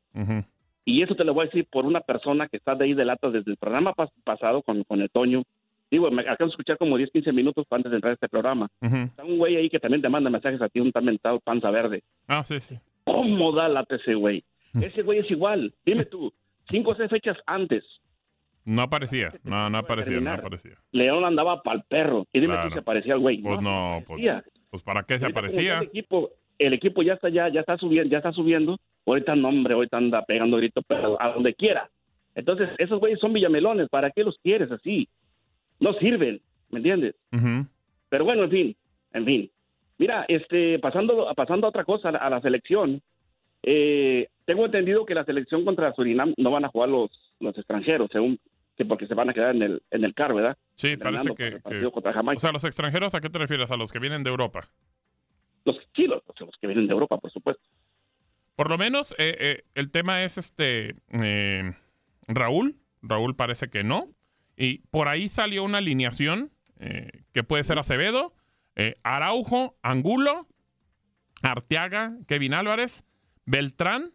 Y 0.86 1.02
eso 1.02 1.16
te 1.16 1.24
lo 1.26 1.34
voy 1.34 1.44
a 1.44 1.46
decir 1.48 1.66
por 1.70 1.86
una 1.86 2.00
persona 2.02 2.48
que 2.48 2.58
está 2.58 2.76
de 2.76 2.86
ahí 2.86 2.94
de 2.94 3.04
lata 3.06 3.30
desde 3.30 3.52
el 3.52 3.58
programa 3.58 3.94
pas- 3.94 4.12
pasado 4.24 4.62
con, 4.62 4.84
con 4.84 5.02
el 5.02 5.10
Toño, 5.10 5.44
digo, 5.92 6.10
me 6.12 6.22
alcanzo 6.22 6.46
a 6.46 6.48
escuchar 6.54 6.78
como 6.78 6.96
10, 6.98 7.12
15 7.12 7.32
minutos 7.34 7.66
antes 7.72 7.90
de 7.92 7.98
entrar 7.98 8.12
a 8.12 8.14
este 8.14 8.30
programa. 8.30 8.68
Está 8.82 9.24
un 9.26 9.38
güey 9.38 9.56
ahí 9.58 9.70
que 9.70 9.80
también 9.80 10.02
te 10.02 10.10
manda 10.10 10.30
mensajes 10.30 10.62
a 10.62 10.70
ti, 10.70 10.80
un 10.80 10.92
tan 10.92 11.04
mentado 11.06 11.40
panza 11.40 11.72
verde. 11.72 12.04
Ah, 12.28 12.44
sí, 12.44 12.60
sí. 12.60 12.78
¿Cómo 13.04 13.52
da 13.52 13.68
lata 13.68 13.96
ese 13.96 14.14
güey? 14.16 14.44
Ese 14.76 15.02
güey 15.02 15.20
es 15.20 15.32
igual. 15.32 15.74
Dime 15.86 16.06
tú, 16.06 16.32
cinco 16.70 16.92
o 16.92 16.96
seis 16.96 17.10
fechas 17.10 17.38
antes, 17.48 17.84
No 18.68 18.82
aparecía, 18.82 19.32
no, 19.46 19.70
no 19.70 19.78
aparecía, 19.78 20.20
no 20.20 20.30
aparecía. 20.30 20.74
León 20.92 21.24
andaba 21.24 21.62
pa'l 21.64 21.84
perro. 21.88 22.28
Y 22.34 22.42
dime 22.42 22.54
Claro. 22.56 22.68
tú 22.68 22.74
si 22.74 22.80
aparecía 22.80 23.14
el 23.14 23.20
güey. 23.22 23.38
Pues 23.42 23.62
no, 23.62 24.04
pues, 24.06 24.20
aparecía. 24.20 24.44
pues 24.70 24.84
¿para 24.84 25.04
qué 25.04 25.18
se 25.18 25.24
Ahorita 25.24 25.40
aparecía? 25.40 25.78
El 25.78 25.84
equipo, 25.86 26.32
el 26.60 26.74
equipo 26.74 27.02
ya 27.02 27.14
está 27.14 27.30
ya, 27.30 27.48
ya 27.48 27.62
está 27.62 27.78
subiendo, 27.78 28.12
ya 28.12 28.18
está 28.18 28.34
subiendo. 28.34 28.78
Ahorita 29.06 29.38
no, 29.38 29.48
hombre, 29.48 29.74
ahorita 29.74 29.96
anda 29.96 30.26
pegando 30.26 30.58
gritos, 30.58 30.84
a 31.18 31.30
donde 31.30 31.54
quiera. 31.54 31.90
Entonces, 32.36 32.68
esos 32.78 33.00
güeyes 33.00 33.22
son 33.22 33.32
villamelones, 33.32 33.88
¿para 33.88 34.12
qué 34.12 34.26
los 34.26 34.38
quieres 34.44 34.70
así? 34.70 35.08
No 35.80 35.94
sirven, 35.94 36.42
¿me 36.70 36.80
entiendes? 36.80 37.16
Pero 38.10 38.26
bueno, 38.26 38.44
en 38.44 38.52
fin, 38.52 38.76
en 39.14 39.26
fin. 39.26 39.52
Mira, 39.98 40.26
este, 40.28 40.78
pasando, 40.80 41.32
pasando 41.38 41.68
a 41.68 41.70
otra 41.70 41.86
cosa, 41.86 42.10
a 42.10 42.12
la, 42.12 42.18
a 42.20 42.30
la 42.30 42.42
selección, 42.42 43.02
eh, 43.64 44.28
tengo 44.46 44.66
entendido 44.66 45.06
que 45.06 45.16
la 45.16 45.24
selección 45.24 45.64
contra 45.64 45.94
Surinam 45.94 46.34
no 46.38 46.52
van 46.52 46.66
a 46.66 46.70
jugar 46.70 46.90
los, 46.90 47.10
los 47.40 47.58
extranjeros, 47.58 48.10
según 48.12 48.38
que 48.78 48.86
porque 48.86 49.08
se 49.08 49.16
van 49.16 49.30
a 49.30 49.34
quedar 49.34 49.56
en 49.56 49.64
el, 49.64 49.84
en 49.92 50.04
el 50.04 50.14
CAR, 50.14 50.34
¿verdad? 50.34 50.58
Sí, 50.76 50.96
parece 50.96 51.30
Entrenando 51.30 51.36
que... 51.36 51.48
el 51.48 51.62
partido 51.62 51.90
que- 51.90 51.94
contra 51.94 52.14
Jamaica. 52.14 52.38
o 52.38 52.40
sea, 52.40 52.52
los 52.52 52.64
extranjeros, 52.64 53.16
¿a 53.16 53.20
qué 53.22 53.30
te 53.30 53.40
refieres? 53.40 53.72
¿A 53.72 53.76
los 53.76 53.92
que 53.92 54.00
vienen 54.00 54.24
de 54.24 54.30
Europa? 54.30 54.70
Los, 55.66 55.78
sí, 55.96 56.04
los, 56.08 56.22
los 56.40 56.56
que 56.62 56.68
vienen 56.68 56.88
de 56.88 56.94
Europa, 56.94 57.18
por 57.18 57.32
supuesto. 57.32 57.64
Por 58.56 58.70
lo 58.70 58.78
menos 58.78 59.12
eh, 59.18 59.36
eh, 59.40 59.64
el 59.76 59.92
tema 59.92 60.24
es 60.24 60.38
este 60.38 60.96
eh, 61.22 61.74
Raúl. 62.28 62.78
Raúl 63.02 63.36
parece 63.36 63.70
que 63.70 63.84
no. 63.84 64.10
Y 64.56 64.80
por 64.90 65.08
ahí 65.08 65.28
salió 65.28 65.64
una 65.64 65.80
alineación 65.80 66.52
eh, 66.80 67.24
que 67.34 67.44
puede 67.44 67.64
ser 67.64 67.78
Acevedo, 67.80 68.34
eh, 68.76 68.94
Araujo, 69.04 69.78
Angulo, 69.84 70.48
Arteaga, 71.44 72.16
Kevin 72.28 72.54
Álvarez, 72.54 73.04
Beltrán, 73.46 74.12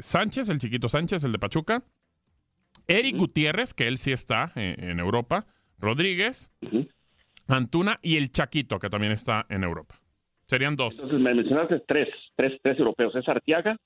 Sánchez, 0.00 0.48
el 0.48 0.58
chiquito 0.58 0.88
Sánchez, 0.88 1.22
el 1.24 1.32
de 1.32 1.38
Pachuca, 1.38 1.82
Eric 2.88 3.16
Gutiérrez, 3.16 3.74
que 3.74 3.88
él 3.88 3.98
sí 3.98 4.12
está 4.12 4.52
en 4.54 5.00
Europa, 5.00 5.46
Rodríguez, 5.78 6.52
Antuna 7.48 7.98
y 8.02 8.16
el 8.16 8.30
Chaquito, 8.30 8.78
que 8.78 8.90
también 8.90 9.12
está 9.12 9.46
en 9.48 9.64
Europa. 9.64 9.96
Serían 10.46 10.76
dos. 10.76 10.94
Entonces 10.94 11.20
me 11.20 11.34
mencionaste 11.34 11.80
tres, 11.86 12.08
tres, 12.36 12.58
tres 12.62 12.78
europeos. 12.78 13.14
Es 13.16 13.28
Arteaga 13.28 13.76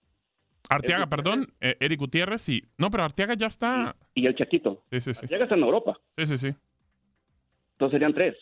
Arteaga, 0.68 1.08
perdón, 1.08 1.52
eh, 1.60 1.76
Eric 1.80 1.98
Gutiérrez 1.98 2.48
y... 2.48 2.62
No, 2.78 2.90
pero 2.90 3.02
Arteaga 3.02 3.34
ya 3.34 3.46
está... 3.46 3.96
y 4.14 4.26
el 4.26 4.36
Chaquito. 4.36 4.84
Sí, 4.90 5.00
sí, 5.00 5.14
sí. 5.14 5.24
Arteaga 5.24 5.44
está 5.44 5.56
en 5.56 5.62
Europa. 5.62 5.98
Sí, 6.16 6.26
sí, 6.26 6.38
sí. 6.38 6.54
Entonces 7.72 7.92
serían 7.92 8.14
tres. 8.14 8.36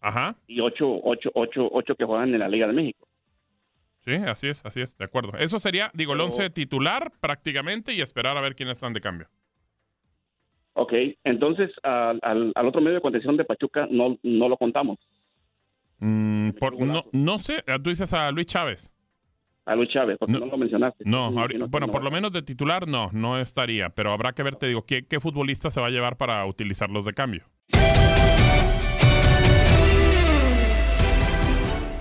Ajá. 0.00 0.36
Y 0.46 0.60
ocho, 0.60 0.88
ocho, 1.02 1.30
ocho, 1.34 1.68
ocho 1.70 1.94
que 1.94 2.04
juegan 2.04 2.32
en 2.32 2.38
la 2.38 2.48
Liga 2.48 2.66
de 2.66 2.72
México. 2.72 3.06
Sí, 3.98 4.14
así 4.14 4.46
es, 4.46 4.64
así 4.64 4.80
es, 4.80 4.96
de 4.96 5.04
acuerdo. 5.04 5.36
Eso 5.36 5.58
sería, 5.58 5.90
digo, 5.92 6.14
el 6.14 6.20
11 6.20 6.48
titular 6.50 7.10
prácticamente 7.20 7.92
y 7.92 8.00
esperar 8.00 8.36
a 8.36 8.40
ver 8.40 8.54
quiénes 8.54 8.74
están 8.74 8.92
de 8.92 9.00
cambio. 9.00 9.28
Ok, 10.78 10.92
entonces 11.24 11.70
al, 11.82 12.18
al, 12.22 12.52
al 12.54 12.66
otro 12.66 12.82
medio 12.82 12.96
de 12.96 13.00
contención 13.00 13.36
de 13.38 13.44
Pachuca 13.46 13.88
no, 13.90 14.18
no 14.22 14.48
lo 14.48 14.56
contamos. 14.58 14.98
Mm, 16.00 16.50
por- 16.60 16.78
no, 16.78 17.04
no 17.12 17.38
sé, 17.38 17.64
ah, 17.66 17.78
tú 17.82 17.88
dices 17.88 18.12
a 18.12 18.30
Luis 18.30 18.46
Chávez. 18.46 18.92
A 19.64 19.74
Luis 19.74 19.88
Chávez, 19.88 20.18
porque 20.18 20.34
no, 20.34 20.44
lo 20.46 20.56
mencionaste. 20.58 21.04
No, 21.06 21.24
ahorita- 21.40 21.58
no, 21.60 21.68
bueno, 21.68 21.86
no. 21.86 21.92
por 21.92 22.04
lo 22.04 22.10
menos 22.10 22.30
de 22.30 22.42
titular 22.42 22.86
no, 22.86 23.08
no 23.12 23.38
estaría, 23.40 23.88
pero 23.88 24.12
habrá 24.12 24.32
que 24.32 24.42
ver, 24.42 24.56
te 24.56 24.66
digo, 24.68 24.84
qué, 24.84 25.06
qué 25.06 25.18
futbolista 25.18 25.70
se 25.70 25.80
va 25.80 25.86
a 25.86 25.90
llevar 25.90 26.18
para 26.18 26.44
utilizarlos 26.44 27.06
de 27.06 27.14
cambio. 27.14 27.44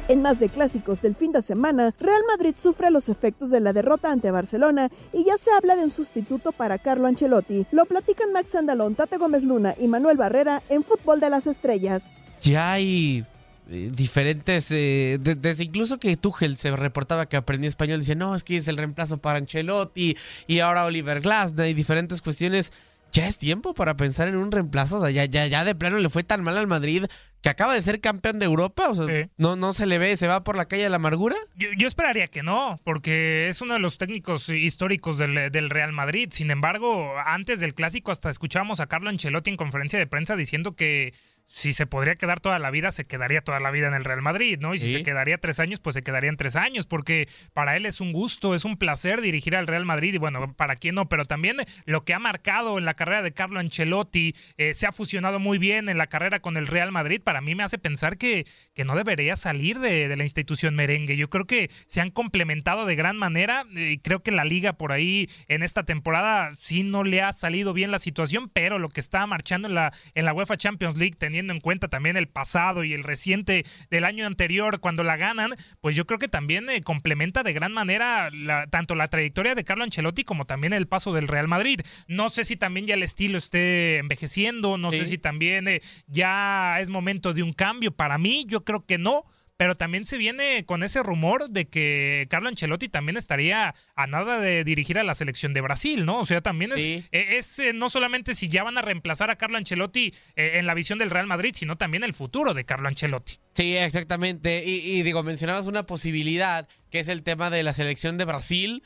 En 0.07 0.21
más 0.21 0.39
de 0.39 0.49
clásicos 0.49 1.01
del 1.01 1.15
fin 1.15 1.31
de 1.31 1.41
semana, 1.41 1.91
Real 1.99 2.21
Madrid 2.27 2.53
sufre 2.55 2.91
los 2.91 3.09
efectos 3.09 3.49
de 3.49 3.59
la 3.59 3.73
derrota 3.73 4.11
ante 4.11 4.29
Barcelona 4.29 4.89
y 5.11 5.25
ya 5.25 5.35
se 5.37 5.49
habla 5.51 5.75
de 5.75 5.83
un 5.83 5.89
sustituto 5.89 6.51
para 6.51 6.77
Carlo 6.77 7.07
Ancelotti. 7.07 7.65
Lo 7.71 7.85
platican 7.85 8.31
Max 8.31 8.53
Andalón, 8.53 8.93
Tate 8.93 9.17
Gómez 9.17 9.43
Luna 9.43 9.73
y 9.79 9.87
Manuel 9.87 10.17
Barrera 10.17 10.61
en 10.69 10.83
Fútbol 10.83 11.19
de 11.19 11.29
las 11.31 11.47
Estrellas. 11.47 12.11
ya 12.41 12.73
hay 12.73 13.25
eh, 13.67 13.89
diferentes, 13.91 14.69
eh, 14.69 15.17
de- 15.19 15.33
desde 15.33 15.63
incluso 15.63 15.97
que 15.97 16.15
Tuchel 16.17 16.55
se 16.57 16.75
reportaba 16.75 17.25
que 17.25 17.35
aprendía 17.37 17.67
español, 17.67 17.99
dice, 18.01 18.13
no, 18.13 18.35
es 18.35 18.43
que 18.43 18.57
es 18.57 18.67
el 18.67 18.77
reemplazo 18.77 19.17
para 19.17 19.39
Ancelotti 19.39 20.15
y 20.45 20.59
ahora 20.59 20.85
Oliver 20.85 21.19
Glasner 21.21 21.67
y 21.67 21.73
diferentes 21.73 22.21
cuestiones. 22.21 22.71
Ya 23.11 23.27
es 23.27 23.37
tiempo 23.39 23.73
para 23.73 23.95
pensar 23.97 24.27
en 24.27 24.35
un 24.35 24.51
reemplazo, 24.51 25.07
ya, 25.09 25.25
ya, 25.25 25.47
ya 25.47 25.63
de 25.63 25.73
plano 25.73 25.97
le 25.97 26.09
fue 26.09 26.23
tan 26.23 26.43
mal 26.43 26.57
al 26.57 26.67
Madrid 26.67 27.05
que 27.45 27.51
acaba 27.51 27.75
de 27.75 27.81
ser 27.84 28.01
campeón 28.01 28.39
de 28.39 28.45
Europa, 28.45 28.89
o 28.89 28.95
sea, 28.95 29.29
no, 29.38 29.55
no 29.55 29.71
se 29.71 29.86
le 29.86 29.99
ve, 29.99 30.15
se 30.15 30.27
va 30.27 30.43
por 30.43 30.55
la 30.55 30.65
calle 30.65 30.81
de 30.81 30.89
la 30.89 30.95
amargura. 30.95 31.36
Yo, 31.55 31.67
yo 31.77 31.88
esperaría 31.88 32.27
que 32.27 32.41
no, 32.41 32.79
porque 32.84 33.49
es 33.49 33.62
uno 33.62 33.75
de 33.75 33.79
los 33.79 33.99
técnicos 33.99 34.49
históricos 34.49 35.19
del, 35.19 35.51
del 35.51 35.69
Real 35.69 35.91
Madrid. 35.91 36.29
Sin 36.31 36.49
embargo, 36.49 37.13
antes 37.23 37.60
del 37.60 37.75
clásico 37.75 38.12
hasta 38.12 38.31
escuchábamos 38.31 38.79
a 38.79 38.88
Carlo 38.88 39.12
Ancelotti 39.12 39.51
en 39.51 39.58
conferencia 39.58 39.99
de 39.99 40.08
prensa 40.08 40.36
diciendo 40.36 40.75
que 40.75 41.13
si 41.47 41.73
se 41.73 41.86
podría 41.86 42.15
quedar 42.15 42.39
toda 42.39 42.58
la 42.60 42.71
vida, 42.71 42.91
se 42.91 43.05
quedaría 43.05 43.41
toda 43.41 43.60
la 43.60 43.69
vida 43.71 43.88
en 43.88 43.93
el 43.93 44.03
Real 44.03 44.21
Madrid, 44.21 44.58
¿no? 44.60 44.73
Y 44.73 44.79
si 44.79 44.88
Sí. 44.88 44.93
se 44.93 45.03
quedaría 45.03 45.38
tres 45.38 45.60
años, 45.60 45.79
pues 45.79 45.93
se 45.93 46.01
quedarían 46.03 46.38
tres 46.38 46.55
años, 46.55 46.88
porque 46.88 47.27
para 47.53 47.75
él 47.75 47.86
es 47.86 48.01
un 48.01 48.12
gusto, 48.13 48.55
es 48.55 48.65
un 48.65 48.77
placer 48.77 49.21
dirigir 49.21 49.55
al 49.55 49.67
Real 49.67 49.86
Madrid 49.86 50.13
y 50.13 50.17
bueno, 50.17 50.53
para 50.53 50.75
quién 50.75 50.95
no, 50.95 51.08
pero 51.08 51.25
también 51.25 51.58
lo 51.86 52.03
que 52.03 52.13
ha 52.13 52.19
marcado 52.19 52.77
en 52.77 52.86
la 52.86 52.95
carrera 52.95 53.21
de 53.21 53.31
Carlo 53.31 53.60
Ancelotti 53.60 54.36
eh, 54.58 54.73
se 54.73 54.88
ha 54.88 54.91
fusionado 54.91 55.39
muy 55.39 55.58
bien 55.58 55.88
en 55.89 55.97
la 55.97 56.08
carrera 56.08 56.39
con 56.39 56.58
el 56.58 56.67
Real 56.67 56.91
Madrid, 56.91 57.21
para 57.23 57.41
mí 57.41 57.53
me 57.55 57.63
hace 57.63 57.77
pensar 57.77 58.17
que, 58.17 58.45
que 58.73 58.84
no 58.86 58.95
debería 58.95 59.36
salir 59.36 59.79
de, 59.79 60.08
de 60.08 60.15
la 60.15 60.23
institución 60.23 60.75
merengue. 60.75 61.15
Yo 61.17 61.29
creo 61.29 61.45
que 61.45 61.69
se 61.88 62.01
han 62.01 62.10
complementado 62.12 62.86
de 62.86 62.95
gran 62.95 63.17
manera 63.17 63.65
eh, 63.75 63.91
y 63.91 63.97
creo 63.99 64.23
que 64.23 64.31
la 64.31 64.45
liga 64.45 64.73
por 64.73 64.91
ahí 64.91 65.29
en 65.47 65.63
esta 65.63 65.84
temporada 65.84 66.53
sí 66.58 66.84
no 66.84 67.03
le 67.03 67.21
ha 67.21 67.31
salido 67.34 67.73
bien 67.73 67.91
la 67.91 67.99
situación, 67.99 68.49
pero 68.49 68.79
lo 68.79 68.89
que 68.89 68.99
está 68.99 69.25
marchando 69.27 69.67
en 69.67 69.75
la, 69.75 69.93
en 70.15 70.25
la 70.25 70.34
UEFA 70.34 70.58
Champions 70.58 70.97
League, 70.97 71.15
teniendo 71.35 71.51
en 71.53 71.59
cuenta 71.59 71.89
también 71.89 72.15
el 72.15 72.29
pasado 72.29 72.85
y 72.85 72.93
el 72.93 73.03
reciente 73.03 73.65
del 73.89 74.05
año 74.05 74.25
anterior 74.25 74.79
cuando 74.79 75.03
la 75.03 75.17
ganan, 75.17 75.51
pues 75.81 75.93
yo 75.93 76.05
creo 76.07 76.17
que 76.17 76.29
también 76.29 76.69
eh, 76.69 76.79
complementa 76.81 77.43
de 77.43 77.51
gran 77.51 77.73
manera 77.73 78.29
la- 78.31 78.67
tanto 78.67 78.95
la 78.95 79.09
trayectoria 79.09 79.53
de 79.53 79.65
Carlo 79.65 79.83
Ancelotti 79.83 80.23
como 80.23 80.45
también 80.45 80.71
el 80.71 80.87
paso 80.87 81.11
del 81.11 81.27
Real 81.27 81.49
Madrid. 81.49 81.81
No 82.07 82.29
sé 82.29 82.45
si 82.45 82.55
también 82.55 82.85
ya 82.85 82.93
el 82.93 83.03
estilo 83.03 83.37
esté 83.37 83.97
envejeciendo, 83.97 84.77
no 84.77 84.91
sé 84.91 85.05
si 85.05 85.17
también 85.17 85.67
eh, 85.67 85.81
ya 86.07 86.77
es 86.79 86.89
momento 86.89 87.33
de 87.33 87.43
un 87.43 87.51
cambio. 87.51 87.91
Para 87.91 88.17
mí, 88.17 88.45
yo 88.47 88.63
creo 88.63 88.85
que 88.85 88.97
no. 88.97 89.25
Pero 89.57 89.75
también 89.75 90.03
se 90.05 90.17
viene 90.17 90.65
con 90.65 90.83
ese 90.83 91.01
rumor 91.01 91.49
de 91.49 91.65
que 91.65 92.27
Carlo 92.29 92.49
Ancelotti 92.49 92.89
también 92.89 93.15
estaría 93.15 93.73
a 93.95 94.07
nada 94.07 94.39
de 94.39 94.63
dirigir 94.65 94.99
a 94.99 95.03
la 95.03 95.15
selección 95.15 95.53
de 95.53 95.61
Brasil, 95.61 96.05
¿no? 96.05 96.19
O 96.19 96.25
sea, 96.25 96.41
también 96.41 96.73
es, 96.73 96.81
Sí. 96.81 97.05
es 97.11 97.59
eh, 97.59 97.71
no 97.73 97.87
solamente 97.89 98.33
si 98.33 98.49
ya 98.49 98.63
van 98.63 98.77
a 98.77 98.81
reemplazar 98.81 99.29
a 99.29 99.37
Carlo 99.37 99.57
Ancelotti 99.57 100.13
eh, 100.35 100.51
en 100.55 100.65
la 100.65 100.73
visión 100.73 100.99
del 100.99 101.09
Real 101.09 101.27
Madrid, 101.27 101.53
sino 101.55 101.77
también 101.77 102.03
el 102.03 102.13
futuro 102.13 102.53
de 102.53 102.65
Carlo 102.65 102.87
Ancelotti. 102.89 103.39
Sí, 103.53 103.77
exactamente. 103.77 104.63
Y, 104.65 104.97
y 104.99 105.03
digo, 105.03 105.23
mencionabas 105.23 105.67
una 105.67 105.85
posibilidad, 105.85 106.67
que 106.91 106.99
es 106.99 107.07
el 107.07 107.23
tema 107.23 107.49
de 107.49 107.63
la 107.63 107.71
selección 107.73 108.17
de 108.17 108.25
Brasil, 108.25 108.83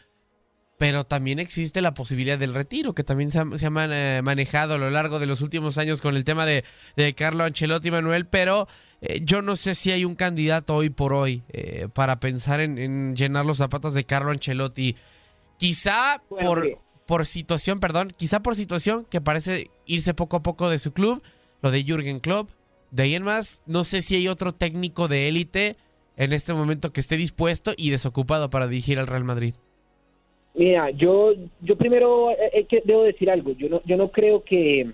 pero 0.80 1.04
también 1.04 1.40
existe 1.40 1.82
la 1.82 1.94
posibilidad 1.94 2.40
del 2.40 2.56
retiro, 2.56 2.96
que 2.96 3.04
también 3.04 3.32
se 3.32 3.40
ha, 3.40 3.46
se 3.58 3.66
ha 3.66 3.70
man- 3.70 3.92
eh, 3.94 4.22
manejado 4.24 4.76
a 4.76 4.78
lo 4.78 4.90
largo 4.90 5.20
de 5.20 5.26
los 5.26 5.42
últimos 5.42 5.78
años 5.78 6.02
con 6.02 6.16
el 6.16 6.24
tema 6.24 6.46
de, 6.46 6.64
de 6.96 7.14
Carlo 7.14 7.44
Ancelotti 7.44 7.92
Manuel, 7.92 8.26
pero 8.26 8.66
eh, 9.02 9.20
yo 9.22 9.42
no 9.42 9.58
sé 9.58 9.76
si 9.76 9.92
hay 9.92 10.06
un 10.06 10.16
candidato 10.16 10.74
hoy 10.76 10.90
por 10.90 11.12
hoy 11.12 11.44
eh, 11.50 11.90
para 11.94 12.22
pensar 12.22 12.62
en, 12.62 12.78
en 12.78 13.14
llenar 13.14 13.46
los 13.46 13.58
zapatos 13.58 13.94
de 13.94 14.06
Carlo 14.06 14.32
Ancelotti. 14.32 14.96
Quizá 15.58 16.24
Bueno, 16.30 16.48
por, 16.48 16.80
por 17.06 17.26
situación, 17.26 17.82
perdón, 17.82 18.14
quizá 18.16 18.40
por 18.40 18.56
situación 18.56 19.06
que 19.10 19.20
parece 19.20 19.70
irse 19.86 20.14
poco 20.14 20.38
a 20.38 20.44
poco 20.44 20.70
de 20.70 20.80
su 20.80 20.94
club, 20.94 21.22
lo 21.62 21.72
de 21.72 21.84
Jürgen 21.84 22.20
Klopp. 22.20 22.52
De 22.92 23.04
ahí 23.04 23.16
en 23.16 23.24
más, 23.24 23.64
no 23.66 23.84
sé 23.84 24.02
si 24.02 24.16
hay 24.16 24.30
otro 24.30 24.54
técnico 24.54 25.10
de 25.10 25.28
élite 25.28 25.76
en 26.16 26.32
este 26.32 26.54
momento 26.54 26.94
que 26.94 27.02
esté 27.02 27.18
dispuesto 27.18 27.74
y 27.76 27.90
desocupado 27.90 28.50
para 28.50 28.68
dirigir 28.70 28.98
al 28.98 29.08
Real 29.08 29.26
Madrid. 29.26 29.56
Mira, 30.60 30.90
yo, 30.90 31.36
yo 31.62 31.78
primero 31.78 32.32
eh, 32.32 32.68
eh, 32.70 32.82
debo 32.84 33.04
decir 33.04 33.30
algo. 33.30 33.54
Yo 33.54 33.70
no, 33.70 33.82
yo 33.86 33.96
no 33.96 34.12
creo 34.12 34.44
que, 34.44 34.92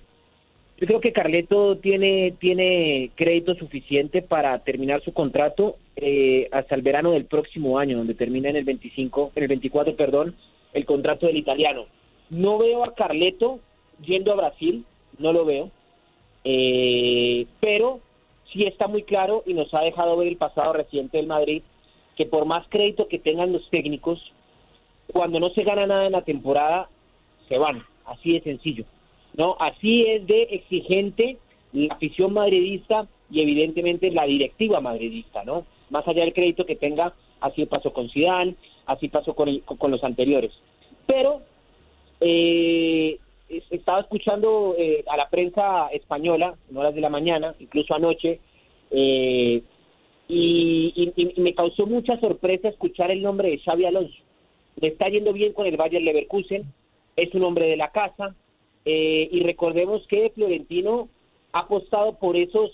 yo 0.78 0.86
creo 0.86 1.02
que 1.02 1.12
Carleto 1.12 1.78
tiene, 1.78 2.36
tiene 2.40 3.10
crédito 3.16 3.56
suficiente 3.56 4.22
para 4.22 4.60
terminar 4.60 5.02
su 5.02 5.12
contrato 5.12 5.78
eh, 5.96 6.48
hasta 6.52 6.76
el 6.76 6.84
verano 6.84 7.14
del 7.14 7.26
próximo 7.26 7.80
año, 7.80 7.98
donde 7.98 8.14
termina 8.14 8.48
en 8.52 8.58
el 8.58 8.64
25, 8.64 9.32
en 9.36 9.42
el 9.42 9.50
24, 9.50 9.96
perdón, 9.96 10.36
el 10.72 10.86
contrato 10.86 11.26
del 11.26 11.38
italiano. 11.38 11.88
No 12.30 12.60
veo 12.60 12.84
a 12.84 12.94
Carleto 12.94 13.60
yendo 14.06 14.34
a 14.34 14.36
Brasil, 14.36 14.86
no 15.18 15.34
lo 15.34 15.46
veo, 15.46 15.72
eh, 16.44 17.48
pero 17.60 18.02
sí 18.54 18.66
está 18.66 18.88
muy 18.88 19.02
claro 19.02 19.42
y 19.48 19.56
nos 19.56 19.74
ha 19.74 19.82
dejado 19.82 20.16
ver 20.16 20.28
el 20.28 20.38
pasado 20.38 20.74
reciente 20.74 21.18
del 21.18 21.26
Madrid 21.26 21.64
que 22.16 22.28
por 22.28 22.46
más 22.46 22.68
crédito 22.70 23.08
que 23.08 23.18
tengan 23.18 23.52
los 23.52 23.68
técnicos, 23.72 24.22
cuando 25.14 25.40
no 25.40 25.50
se 25.52 25.64
gana 25.64 25.86
nada 25.88 26.06
en 26.06 26.12
la 26.14 26.24
temporada, 26.24 26.90
se 27.48 27.58
van. 27.58 27.84
Así 28.06 28.34
de 28.34 28.42
sencillo. 28.42 28.86
¿no? 29.38 29.58
Así 29.60 30.04
es 30.08 30.26
de 30.28 30.44
exigente 30.44 31.38
la 31.74 31.94
afición 31.96 32.34
madridista 32.34 33.08
y 33.30 33.42
evidentemente 33.42 34.10
la 34.12 34.26
directiva 34.26 34.80
madridista, 34.80 35.44
¿no? 35.44 35.66
Más 35.90 36.08
allá 36.08 36.24
del 36.24 36.34
crédito 36.34 36.66
que 36.66 36.76
tenga, 36.78 37.14
así 37.42 37.66
pasó 37.66 37.92
con 37.92 38.10
Zidane, 38.10 38.56
así 38.86 39.10
pasó 39.10 39.34
con, 39.36 39.60
con 39.60 39.92
los 39.92 40.04
anteriores. 40.04 40.52
Pero 41.06 41.42
eh, 42.22 43.18
es- 43.50 43.64
estaba 43.72 44.00
escuchando 44.02 44.76
eh, 44.78 45.04
a 45.08 45.18
la 45.18 45.30
prensa 45.30 45.88
española 45.90 46.56
en 46.70 46.78
horas 46.78 46.96
de 46.96 47.02
la 47.02 47.10
mañana, 47.10 47.56
incluso 47.60 47.94
anoche, 47.94 48.40
eh, 48.92 49.62
y, 50.28 50.94
y- 51.16 51.34
y 51.36 51.42
me 51.42 51.54
causó 51.54 51.86
mucha 51.86 52.20
sorpresa 52.20 52.70
escuchar 52.70 53.12
el 53.12 53.22
nombre 53.22 53.50
de 53.50 53.60
Xavi 53.60 53.86
Alonso. 53.86 54.16
Le 54.82 54.90
está 54.90 55.10
yendo 55.10 55.34
bien 55.34 55.54
con 55.54 55.68
el 55.68 55.78
Bayern 55.78 56.04
Leverkusen, 56.04 56.64
es 57.16 57.34
un 57.34 57.44
hombre 57.44 57.68
de 57.68 57.78
la 57.78 57.92
casa, 57.92 58.36
eh, 58.86 59.30
y 59.32 59.42
recordemos 59.42 60.06
que 60.08 60.30
Florentino 60.32 61.10
ha 61.54 61.60
apostado 61.60 62.14
por 62.20 62.36
esos 62.36 62.72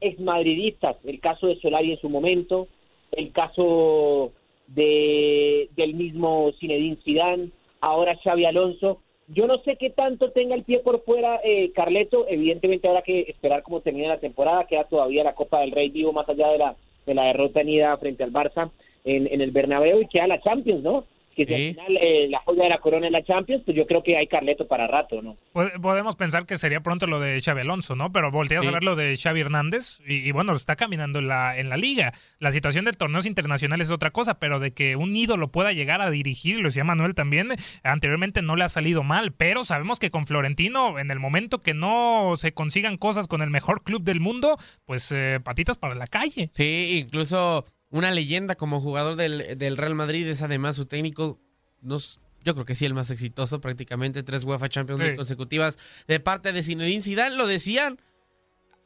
exmadridistas, 0.00 0.96
el 1.04 1.20
caso 1.20 1.48
de 1.48 1.60
Solari 1.60 1.92
en 1.92 2.00
su 2.00 2.08
momento, 2.08 2.68
el 3.12 3.32
caso 3.32 4.32
de 4.68 5.68
del 5.76 5.94
mismo 5.94 6.52
Zinedine 6.58 6.96
Zidane, 7.04 7.50
ahora 7.80 8.16
Xavi 8.22 8.44
Alonso. 8.44 9.00
Yo 9.28 9.46
no 9.46 9.58
sé 9.58 9.76
qué 9.76 9.90
tanto 9.90 10.32
tenga 10.32 10.54
el 10.54 10.64
pie 10.64 10.80
por 10.80 11.04
fuera 11.04 11.40
eh, 11.44 11.70
Carleto, 11.72 12.26
evidentemente 12.28 12.88
habrá 12.88 13.02
que 13.02 13.22
esperar 13.28 13.62
cómo 13.62 13.80
termina 13.80 14.08
la 14.08 14.20
temporada, 14.20 14.66
queda 14.66 14.84
todavía 14.84 15.22
la 15.22 15.34
Copa 15.34 15.60
del 15.60 15.70
Rey 15.72 15.90
vivo 15.90 16.12
más 16.12 16.28
allá 16.28 16.48
de 16.48 16.58
la 16.58 16.76
de 17.06 17.14
la 17.14 17.24
derrota 17.24 17.60
en 17.60 17.98
frente 17.98 18.24
al 18.24 18.32
Barça 18.32 18.70
en, 19.04 19.26
en 19.26 19.40
el 19.40 19.50
Bernabéu 19.50 20.00
y 20.00 20.08
queda 20.08 20.26
la 20.26 20.40
Champions, 20.40 20.82
¿no? 20.82 21.04
Que 21.46 21.56
si 21.56 21.68
al 21.68 21.74
final 21.74 21.96
eh, 22.00 22.28
la 22.28 22.38
joya 22.40 22.62
de 22.64 22.68
la 22.68 22.78
corona 22.78 23.06
en 23.06 23.12
la 23.12 23.22
Champions, 23.22 23.62
pues 23.64 23.76
yo 23.76 23.86
creo 23.86 24.02
que 24.02 24.16
hay 24.16 24.26
Carleto 24.26 24.66
para 24.66 24.86
rato, 24.86 25.22
¿no? 25.22 25.36
Pod- 25.52 25.80
Podemos 25.80 26.16
pensar 26.16 26.46
que 26.46 26.56
sería 26.58 26.80
pronto 26.80 27.06
lo 27.06 27.20
de 27.20 27.40
Xavi 27.40 27.60
Alonso, 27.62 27.94
¿no? 27.96 28.12
Pero 28.12 28.30
volteas 28.30 28.66
a 28.66 28.70
ver 28.70 28.84
lo 28.84 28.96
de 28.96 29.16
Xavi 29.16 29.40
Hernández 29.40 29.98
y, 30.06 30.16
y 30.26 30.32
bueno, 30.32 30.52
está 30.52 30.76
caminando 30.76 31.18
en 31.18 31.28
la, 31.28 31.58
en 31.58 31.68
la 31.68 31.76
liga. 31.76 32.12
La 32.38 32.52
situación 32.52 32.84
de 32.84 32.92
torneos 32.92 33.26
internacionales 33.26 33.88
es 33.88 33.92
otra 33.92 34.10
cosa, 34.10 34.38
pero 34.38 34.58
de 34.60 34.72
que 34.72 34.96
un 34.96 35.14
ídolo 35.16 35.48
pueda 35.48 35.72
llegar 35.72 36.00
a 36.00 36.10
dirigir, 36.10 36.58
lo 36.60 36.68
decía 36.68 36.84
Manuel 36.84 37.14
también, 37.14 37.48
anteriormente 37.82 38.42
no 38.42 38.56
le 38.56 38.64
ha 38.64 38.68
salido 38.68 39.02
mal, 39.02 39.32
pero 39.32 39.64
sabemos 39.64 39.98
que 39.98 40.10
con 40.10 40.26
Florentino, 40.26 40.98
en 40.98 41.10
el 41.10 41.18
momento 41.20 41.60
que 41.60 41.74
no 41.74 42.34
se 42.36 42.52
consigan 42.52 42.96
cosas 42.96 43.26
con 43.28 43.42
el 43.42 43.50
mejor 43.50 43.82
club 43.82 44.02
del 44.02 44.20
mundo, 44.20 44.56
pues 44.84 45.10
eh, 45.12 45.40
patitas 45.42 45.76
para 45.78 45.94
la 45.94 46.06
calle. 46.06 46.48
Sí, 46.52 47.00
incluso 47.04 47.64
una 47.90 48.10
leyenda 48.10 48.54
como 48.54 48.80
jugador 48.80 49.16
del, 49.16 49.58
del 49.58 49.76
Real 49.76 49.94
Madrid. 49.94 50.26
Es 50.26 50.42
además 50.42 50.76
su 50.76 50.86
técnico, 50.86 51.38
nos, 51.82 52.20
yo 52.44 52.54
creo 52.54 52.64
que 52.64 52.74
sí 52.74 52.84
el 52.84 52.94
más 52.94 53.10
exitoso 53.10 53.60
prácticamente, 53.60 54.22
tres 54.22 54.44
UEFA 54.44 54.68
Champions 54.68 55.00
League 55.00 55.16
consecutivas 55.16 55.78
de 56.06 56.20
parte 56.20 56.52
de 56.52 56.62
Zinedine 56.62 57.02
Zidane, 57.02 57.36
lo 57.36 57.46
decían, 57.46 58.00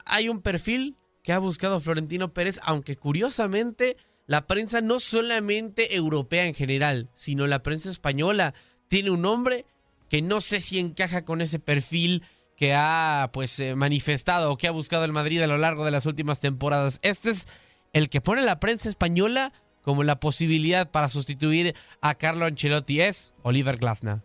hay 0.05 0.29
un 0.29 0.41
perfil 0.41 0.95
que 1.23 1.33
ha 1.33 1.39
buscado 1.39 1.79
Florentino 1.79 2.33
Pérez, 2.33 2.59
aunque 2.63 2.95
curiosamente 2.95 3.97
la 4.27 4.47
prensa 4.47 4.81
no 4.81 4.99
solamente 4.99 5.95
europea 5.95 6.45
en 6.45 6.53
general, 6.53 7.09
sino 7.15 7.47
la 7.47 7.63
prensa 7.63 7.89
española 7.89 8.53
tiene 8.87 9.11
un 9.11 9.21
nombre 9.21 9.65
que 10.09 10.21
no 10.21 10.41
sé 10.41 10.59
si 10.59 10.79
encaja 10.79 11.25
con 11.25 11.41
ese 11.41 11.59
perfil 11.59 12.23
que 12.55 12.73
ha 12.73 13.31
pues 13.33 13.59
eh, 13.59 13.75
manifestado 13.75 14.51
o 14.51 14.57
que 14.57 14.67
ha 14.67 14.71
buscado 14.71 15.03
el 15.03 15.11
Madrid 15.11 15.41
a 15.41 15.47
lo 15.47 15.57
largo 15.57 15.83
de 15.83 15.91
las 15.91 16.05
últimas 16.05 16.39
temporadas. 16.39 16.99
Este 17.01 17.31
es 17.31 17.47
el 17.95 18.09
que 18.09 18.19
pone 18.19 18.41
la 18.41 18.59
prensa 18.59 18.89
española 18.89 19.53
como 19.81 20.03
la 20.03 20.19
posibilidad 20.19 20.91
para 20.91 21.07
sustituir 21.07 21.75
a 22.01 22.15
Carlo 22.15 22.45
Ancelotti 22.45 22.99
es 22.99 23.33
Oliver 23.41 23.77
Glasner. 23.77 24.21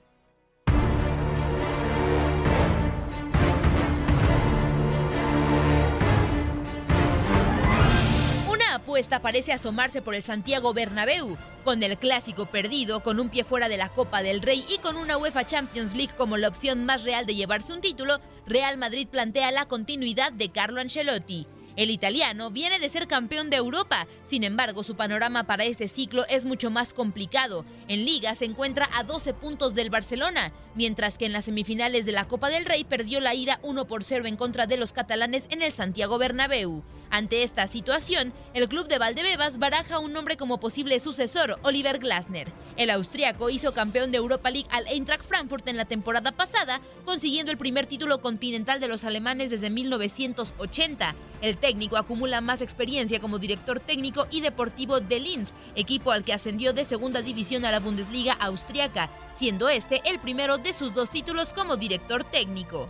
Una 8.48 8.74
apuesta 8.74 9.22
parece 9.22 9.52
asomarse 9.52 10.02
por 10.02 10.16
el 10.16 10.24
Santiago 10.24 10.74
Bernabéu, 10.74 11.36
con 11.62 11.84
el 11.84 11.96
clásico 11.96 12.46
perdido, 12.46 13.04
con 13.04 13.20
un 13.20 13.28
pie 13.28 13.44
fuera 13.44 13.68
de 13.68 13.76
la 13.76 13.90
Copa 13.90 14.24
del 14.24 14.42
Rey 14.42 14.64
y 14.68 14.78
con 14.78 14.96
una 14.96 15.16
UEFA 15.16 15.44
Champions 15.44 15.94
League 15.94 16.14
como 16.16 16.38
la 16.38 16.48
opción 16.48 16.84
más 16.86 17.04
real 17.04 17.24
de 17.24 17.36
llevarse 17.36 17.72
un 17.72 17.80
título, 17.80 18.18
Real 18.48 18.78
Madrid 18.78 19.06
plantea 19.06 19.52
la 19.52 19.66
continuidad 19.66 20.32
de 20.32 20.50
Carlo 20.50 20.80
Ancelotti. 20.80 21.46
El 21.80 21.90
italiano 21.90 22.50
viene 22.50 22.78
de 22.78 22.90
ser 22.90 23.08
campeón 23.08 23.48
de 23.48 23.56
Europa, 23.56 24.06
sin 24.22 24.44
embargo 24.44 24.82
su 24.82 24.96
panorama 24.96 25.44
para 25.44 25.64
este 25.64 25.88
ciclo 25.88 26.26
es 26.28 26.44
mucho 26.44 26.70
más 26.70 26.92
complicado. 26.92 27.64
En 27.88 28.04
Liga 28.04 28.34
se 28.34 28.44
encuentra 28.44 28.86
a 28.92 29.02
12 29.02 29.32
puntos 29.32 29.74
del 29.74 29.88
Barcelona, 29.88 30.52
mientras 30.74 31.16
que 31.16 31.24
en 31.24 31.32
las 31.32 31.46
semifinales 31.46 32.04
de 32.04 32.12
la 32.12 32.28
Copa 32.28 32.50
del 32.50 32.66
Rey 32.66 32.84
perdió 32.84 33.18
la 33.20 33.34
ida 33.34 33.60
1 33.62 33.86
por 33.86 34.04
0 34.04 34.26
en 34.26 34.36
contra 34.36 34.66
de 34.66 34.76
los 34.76 34.92
catalanes 34.92 35.46
en 35.48 35.62
el 35.62 35.72
Santiago 35.72 36.18
Bernabéu. 36.18 36.82
Ante 37.10 37.42
esta 37.42 37.66
situación, 37.66 38.32
el 38.54 38.68
club 38.68 38.86
de 38.86 38.98
Valdebebas 38.98 39.58
baraja 39.58 39.98
un 39.98 40.12
nombre 40.12 40.36
como 40.36 40.60
posible 40.60 41.00
sucesor, 41.00 41.58
Oliver 41.62 41.98
Glasner. 41.98 42.52
El 42.76 42.88
austriaco 42.88 43.50
hizo 43.50 43.74
campeón 43.74 44.12
de 44.12 44.18
Europa 44.18 44.48
League 44.50 44.68
al 44.70 44.86
Eintracht 44.86 45.24
Frankfurt 45.24 45.66
en 45.66 45.76
la 45.76 45.86
temporada 45.86 46.30
pasada, 46.30 46.80
consiguiendo 47.04 47.50
el 47.50 47.58
primer 47.58 47.86
título 47.86 48.20
continental 48.20 48.78
de 48.78 48.86
los 48.86 49.02
alemanes 49.02 49.50
desde 49.50 49.70
1980. 49.70 51.16
El 51.42 51.56
técnico 51.56 51.96
acumula 51.96 52.40
más 52.40 52.62
experiencia 52.62 53.18
como 53.18 53.40
director 53.40 53.80
técnico 53.80 54.28
y 54.30 54.40
deportivo 54.40 55.00
de 55.00 55.18
Linz, 55.18 55.52
equipo 55.74 56.12
al 56.12 56.22
que 56.22 56.32
ascendió 56.32 56.72
de 56.72 56.84
segunda 56.84 57.22
división 57.22 57.64
a 57.64 57.72
la 57.72 57.80
Bundesliga 57.80 58.34
austriaca, 58.34 59.10
siendo 59.34 59.68
este 59.68 60.00
el 60.04 60.20
primero 60.20 60.58
de 60.58 60.72
sus 60.72 60.94
dos 60.94 61.10
títulos 61.10 61.52
como 61.52 61.76
director 61.76 62.22
técnico. 62.22 62.88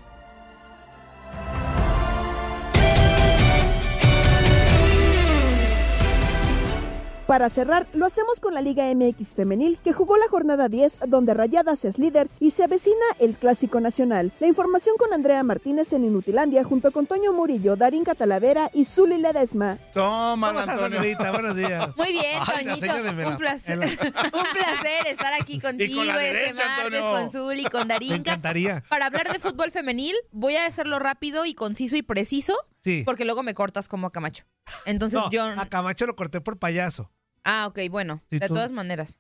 Para 7.31 7.49
cerrar, 7.49 7.87
lo 7.93 8.07
hacemos 8.07 8.41
con 8.41 8.55
la 8.55 8.61
Liga 8.61 8.93
MX 8.93 9.37
Femenil, 9.37 9.79
que 9.85 9.93
jugó 9.93 10.17
la 10.17 10.27
jornada 10.27 10.69
10, 10.69 10.99
donde 11.07 11.33
Rayadas 11.33 11.85
es 11.85 11.97
líder 11.97 12.29
y 12.41 12.51
se 12.51 12.65
avecina 12.65 12.97
el 13.21 13.37
Clásico 13.37 13.79
Nacional. 13.79 14.33
La 14.41 14.49
información 14.49 14.97
con 14.99 15.13
Andrea 15.13 15.41
Martínez 15.45 15.93
en 15.93 16.03
Inutilandia, 16.03 16.65
junto 16.65 16.91
con 16.91 17.07
Toño 17.07 17.33
Murillo, 17.33 17.77
Darín 17.77 18.03
Catalavera 18.03 18.69
y 18.75 18.85
Zuli 18.85 19.17
Ledesma. 19.19 19.79
Toma, 19.95 20.49
¿Cómo 20.49 20.59
estás, 20.59 20.75
Antonio. 20.75 20.99
Angelita? 20.99 21.31
Buenos 21.31 21.55
días. 21.55 21.89
Muy 21.97 22.09
bien, 22.11 22.41
Ay, 22.45 22.65
Toñito. 22.81 23.13
me 23.15 23.27
Un 23.29 23.37
placer, 23.37 23.81
en 23.81 23.89
un 24.25 24.43
placer 24.53 25.07
estar 25.07 25.33
aquí 25.41 25.61
contigo 25.61 26.03
la 26.03 26.21
este 26.21 26.35
derecha, 26.35 26.65
martes 26.67 27.01
Antonio. 27.01 27.11
con 27.13 27.31
Zuli, 27.31 27.65
con 27.67 27.83
Me 27.87 27.95
Darinka. 27.95 28.17
encantaría. 28.17 28.83
Para 28.89 29.07
hablar 29.07 29.33
de 29.33 29.39
fútbol 29.39 29.71
femenil, 29.71 30.17
voy 30.33 30.57
a 30.57 30.67
hacerlo 30.67 30.99
rápido 30.99 31.45
y 31.47 31.55
conciso 31.55 31.95
y 31.95 32.03
preciso, 32.03 32.55
Sí. 32.83 33.03
porque 33.07 33.25
luego 33.25 33.45
me 33.45 33.55
cortas 33.55 33.87
como 33.87 34.09
a 34.09 34.11
Camacho. 34.11 34.47
Entonces 34.85 35.21
No, 35.21 35.31
yo... 35.31 35.45
a 35.45 35.67
Camacho 35.67 36.07
lo 36.07 36.17
corté 36.17 36.41
por 36.41 36.59
payaso. 36.59 37.09
Ah, 37.45 37.67
ok, 37.69 37.79
bueno, 37.91 38.23
Sí, 38.31 38.39
de 38.39 38.49
tú- 38.49 38.55
todas 38.55 38.73
maneras. 38.73 39.19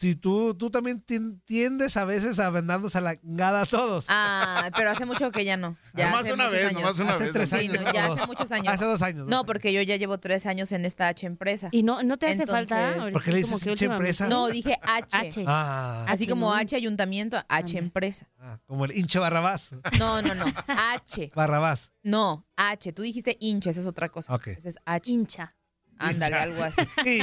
Si 0.00 0.14
tú, 0.14 0.54
tú 0.54 0.70
también 0.70 1.04
tien- 1.04 1.40
tiendes 1.44 1.96
a 1.96 2.04
veces 2.04 2.38
a 2.38 2.50
vendarnos 2.50 2.94
a 2.94 3.00
la 3.00 3.18
gada 3.20 3.62
a 3.62 3.66
todos. 3.66 4.04
Ah, 4.06 4.70
pero 4.76 4.92
hace 4.92 5.04
mucho 5.06 5.32
que 5.32 5.44
ya 5.44 5.56
no. 5.56 5.76
Ya 5.92 6.06
Nomás 6.06 6.20
hace 6.20 6.32
una 6.34 6.44
muchos 6.44 6.52
vez, 6.60 6.68
años. 6.68 6.80
nomás 6.82 6.98
una 7.00 7.14
Hace 7.14 7.24
vez. 7.24 7.32
tres 7.32 7.50
Sí, 7.50 7.56
años, 7.56 7.82
no, 7.82 7.92
ya 7.92 8.06
dos. 8.06 8.16
hace 8.18 8.26
muchos 8.28 8.52
años. 8.52 8.68
Hace 8.74 8.84
dos 8.84 9.02
años, 9.02 9.18
dos 9.26 9.28
No, 9.28 9.44
porque 9.44 9.72
yo 9.72 9.82
ya 9.82 9.96
llevo 9.96 10.18
tres 10.18 10.46
años 10.46 10.70
en 10.70 10.84
esta 10.84 11.08
H 11.08 11.26
empresa. 11.26 11.68
¿Y 11.72 11.82
no, 11.82 12.04
no 12.04 12.16
te 12.16 12.28
hace 12.28 12.46
falta? 12.46 12.94
¿Por 13.12 13.24
qué 13.24 13.32
le 13.32 13.38
dices 13.38 13.66
H 13.66 13.84
empresa? 13.86 14.28
No, 14.28 14.46
dije 14.46 14.78
H. 14.82 15.16
H. 15.18 15.44
Ah. 15.48 16.04
Así 16.06 16.24
H, 16.26 16.30
como 16.30 16.46
¿no? 16.46 16.54
H 16.54 16.76
ayuntamiento, 16.76 17.36
H 17.48 17.76
empresa. 17.76 18.28
Ah, 18.38 18.60
como 18.66 18.84
el 18.84 18.96
hinche 18.96 19.18
Barrabás. 19.18 19.72
No, 19.98 20.22
no, 20.22 20.32
no. 20.36 20.44
H. 20.68 21.32
Barrabás. 21.34 21.90
No, 22.04 22.46
H. 22.54 22.92
Tú 22.92 23.02
dijiste 23.02 23.36
hincha, 23.40 23.70
esa 23.70 23.80
es 23.80 23.86
otra 23.88 24.10
cosa. 24.10 24.32
Ok. 24.32 24.46
Ese 24.46 24.68
es 24.68 24.76
H. 24.84 25.10
Hincha. 25.10 25.56
Ándale, 25.98 26.36
algo 26.36 26.62
así. 26.62 26.82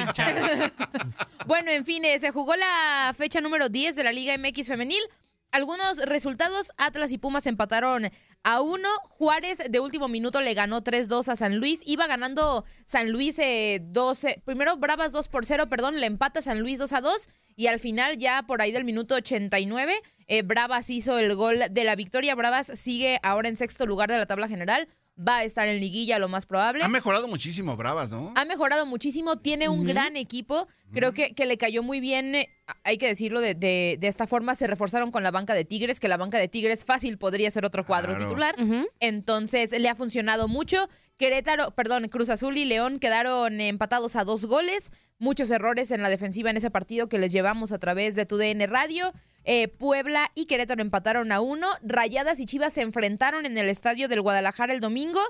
Bueno, 1.48 1.70
en 1.70 1.86
fin, 1.86 2.04
eh, 2.06 2.18
se 2.18 2.32
jugó 2.32 2.56
la 2.56 3.14
fecha 3.16 3.40
número 3.40 3.70
10 3.70 3.96
de 3.96 4.04
la 4.04 4.12
Liga 4.12 4.36
MX 4.36 4.68
femenil. 4.68 5.02
Algunos 5.52 6.00
resultados, 6.00 6.74
Atlas 6.78 7.12
y 7.12 7.20
Pumas 7.20 7.46
empataron 7.46 8.10
a 8.44 8.62
uno. 8.62 8.90
Juárez 9.04 9.62
de 9.70 9.80
último 9.80 10.08
minuto 10.08 10.42
le 10.42 10.54
ganó 10.54 10.84
3-2 10.84 11.30
a 11.30 11.36
San 11.36 11.58
Luis. 11.60 11.82
Iba 11.86 12.08
ganando 12.08 12.66
San 12.86 13.12
Luis 13.12 13.38
eh, 13.40 13.80
12. 13.84 14.42
Primero 14.44 14.76
Bravas 14.78 15.12
2 15.12 15.30
por 15.30 15.46
0, 15.46 15.70
perdón, 15.70 16.00
le 16.00 16.08
empata 16.08 16.42
San 16.42 16.60
Luis 16.62 16.80
2 16.80 16.94
a 16.94 17.02
2. 17.02 17.30
Y 17.56 17.68
al 17.68 17.80
final, 17.80 18.18
ya 18.18 18.44
por 18.44 18.62
ahí 18.62 18.72
del 18.72 18.84
minuto 18.84 19.16
89, 19.16 20.02
eh, 20.28 20.42
Bravas 20.42 20.90
hizo 20.90 21.18
el 21.18 21.36
gol 21.36 21.64
de 21.72 21.84
la 21.84 21.96
victoria. 21.96 22.36
Bravas 22.36 22.68
sigue 22.76 23.20
ahora 23.24 23.48
en 23.48 23.56
sexto 23.56 23.86
lugar 23.86 24.10
de 24.10 24.18
la 24.18 24.26
tabla 24.26 24.48
general. 24.48 24.90
Va 25.18 25.38
a 25.38 25.44
estar 25.46 25.68
en 25.70 25.80
liguilla 25.80 26.20
lo 26.20 26.28
más 26.28 26.46
probable. 26.46 26.84
Ha 26.84 26.90
mejorado 26.90 27.28
muchísimo 27.30 27.78
Bravas, 27.78 28.12
¿no? 28.12 28.34
Ha 28.36 28.44
mejorado 28.46 28.86
muchísimo, 28.86 29.38
tiene 29.38 29.70
un 29.70 29.86
gran 29.86 30.18
equipo. 30.18 30.68
Creo 30.94 31.14
que, 31.14 31.34
que 31.34 31.46
le 31.46 31.58
cayó 31.58 31.84
muy 31.84 32.02
bien, 32.02 32.36
eh, 32.36 32.50
hay 32.84 32.98
que 32.98 33.08
decirlo 33.08 33.40
de, 33.40 33.54
de- 33.56 33.98
de 34.00 34.08
esta 34.08 34.28
forma, 34.28 34.56
se 34.56 34.68
reforzaron 34.68 35.12
con 35.12 35.24
la 35.24 35.32
banca 35.32 35.54
de 35.54 35.64
Tigres, 35.64 36.00
que 36.02 36.08
la 36.10 36.18
banca 36.18 36.38
de 36.38 36.48
Tigres 36.50 36.84
fácil 36.84 37.18
podría 37.18 37.50
ser 37.50 37.64
otro 37.66 37.86
cuadro 37.86 38.14
Claro. 38.16 38.26
titular. 38.30 38.56
Entonces 39.00 39.72
le 39.72 39.88
ha 39.90 39.96
funcionado 39.96 40.48
mucho. 40.48 40.90
Querétaro, 41.18 41.72
perdón, 41.72 42.08
Cruz 42.10 42.30
Azul 42.30 42.58
y 42.58 42.66
León 42.66 43.00
quedaron 43.00 43.62
empatados 43.62 44.16
a 44.16 44.24
dos 44.24 44.46
goles. 44.46 44.92
Muchos 45.18 45.50
errores 45.52 45.92
en 45.92 46.02
la 46.02 46.10
defensiva 46.10 46.50
en 46.50 46.58
ese 46.58 46.70
partido 46.72 47.08
que 47.08 47.18
les 47.20 47.32
llevamos 47.32 47.72
a 47.72 47.80
través 47.80 48.16
de 48.16 48.26
tu 48.26 48.38
DN 48.38 48.68
Radio. 48.68 49.14
Eh, 49.46 49.68
Puebla 49.68 50.32
y 50.34 50.46
Querétaro 50.48 50.82
empataron 50.82 51.32
a 51.32 51.40
uno. 51.40 51.68
Rayadas 51.84 52.40
y 52.40 52.48
Chivas 52.48 52.74
se 52.74 52.82
enfrentaron 52.82 53.46
en 53.46 53.58
el 53.58 53.70
estadio 53.70 54.08
del 54.08 54.22
Guadalajara 54.22 54.74
el 54.74 54.80
domingo. 54.80 55.22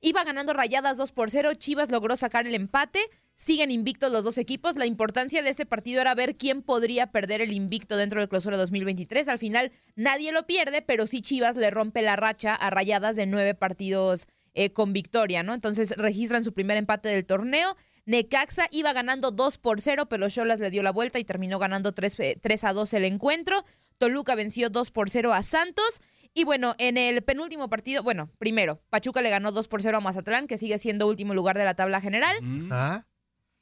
Iba 0.00 0.24
ganando 0.24 0.54
Rayadas 0.54 0.96
2 0.96 1.12
por 1.12 1.30
0. 1.30 1.54
Chivas 1.54 1.90
logró 1.90 2.16
sacar 2.16 2.46
el 2.46 2.54
empate. 2.54 3.00
Siguen 3.34 3.70
invictos 3.70 4.10
los 4.10 4.24
dos 4.24 4.38
equipos. 4.38 4.76
La 4.76 4.86
importancia 4.86 5.42
de 5.42 5.50
este 5.50 5.66
partido 5.66 6.00
era 6.00 6.14
ver 6.14 6.36
quién 6.36 6.62
podría 6.62 7.12
perder 7.12 7.42
el 7.42 7.52
invicto 7.52 7.96
dentro 7.96 8.20
del 8.20 8.28
clausura 8.30 8.56
2023. 8.56 9.28
Al 9.28 9.38
final 9.38 9.70
nadie 9.96 10.32
lo 10.32 10.46
pierde, 10.46 10.80
pero 10.80 11.06
sí 11.06 11.20
Chivas 11.20 11.56
le 11.56 11.70
rompe 11.70 12.00
la 12.00 12.16
racha 12.16 12.54
a 12.54 12.70
Rayadas 12.70 13.16
de 13.16 13.26
nueve 13.26 13.54
partidos 13.54 14.28
eh, 14.54 14.72
con 14.72 14.94
victoria, 14.94 15.42
¿no? 15.42 15.52
Entonces 15.52 15.94
registran 15.96 16.42
su 16.42 16.54
primer 16.54 16.78
empate 16.78 17.10
del 17.10 17.26
torneo. 17.26 17.76
Necaxa 18.08 18.68
iba 18.70 18.94
ganando 18.94 19.30
2 19.32 19.58
por 19.58 19.82
0, 19.82 20.08
pero 20.08 20.30
Cholas 20.30 20.60
le 20.60 20.70
dio 20.70 20.82
la 20.82 20.92
vuelta 20.92 21.18
y 21.18 21.24
terminó 21.24 21.58
ganando 21.58 21.92
3, 21.92 22.40
3 22.40 22.64
a 22.64 22.72
2 22.72 22.94
el 22.94 23.04
encuentro. 23.04 23.66
Toluca 23.98 24.34
venció 24.34 24.70
2 24.70 24.90
por 24.92 25.10
0 25.10 25.34
a 25.34 25.42
Santos. 25.42 26.00
Y 26.32 26.44
bueno, 26.44 26.74
en 26.78 26.96
el 26.96 27.20
penúltimo 27.22 27.68
partido, 27.68 28.02
bueno, 28.02 28.30
primero, 28.38 28.80
Pachuca 28.88 29.20
le 29.20 29.28
ganó 29.28 29.52
2 29.52 29.68
por 29.68 29.82
0 29.82 29.98
a 29.98 30.00
Mazatlán, 30.00 30.46
que 30.46 30.56
sigue 30.56 30.78
siendo 30.78 31.06
último 31.06 31.34
lugar 31.34 31.58
de 31.58 31.66
la 31.66 31.74
tabla 31.74 32.00
general. 32.00 32.34
Ah. 32.70 33.04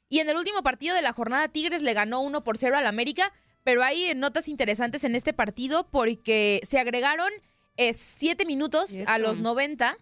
Y 0.07 0.19
en 0.19 0.29
el 0.29 0.37
último 0.37 0.63
partido 0.63 0.95
de 0.95 1.01
la 1.01 1.11
jornada, 1.11 1.49
Tigres 1.49 1.81
le 1.81 1.93
ganó 1.93 2.21
1 2.21 2.45
por 2.45 2.57
0 2.57 2.77
al 2.77 2.87
América, 2.87 3.33
pero 3.65 3.83
hay 3.83 4.13
notas 4.15 4.47
interesantes 4.47 5.03
en 5.03 5.15
este 5.15 5.33
partido 5.33 5.89
porque 5.91 6.61
se 6.63 6.79
agregaron 6.79 7.29
7 7.75 8.45
minutos 8.45 8.93
a 9.07 9.19
los 9.19 9.39
90. 9.39 9.97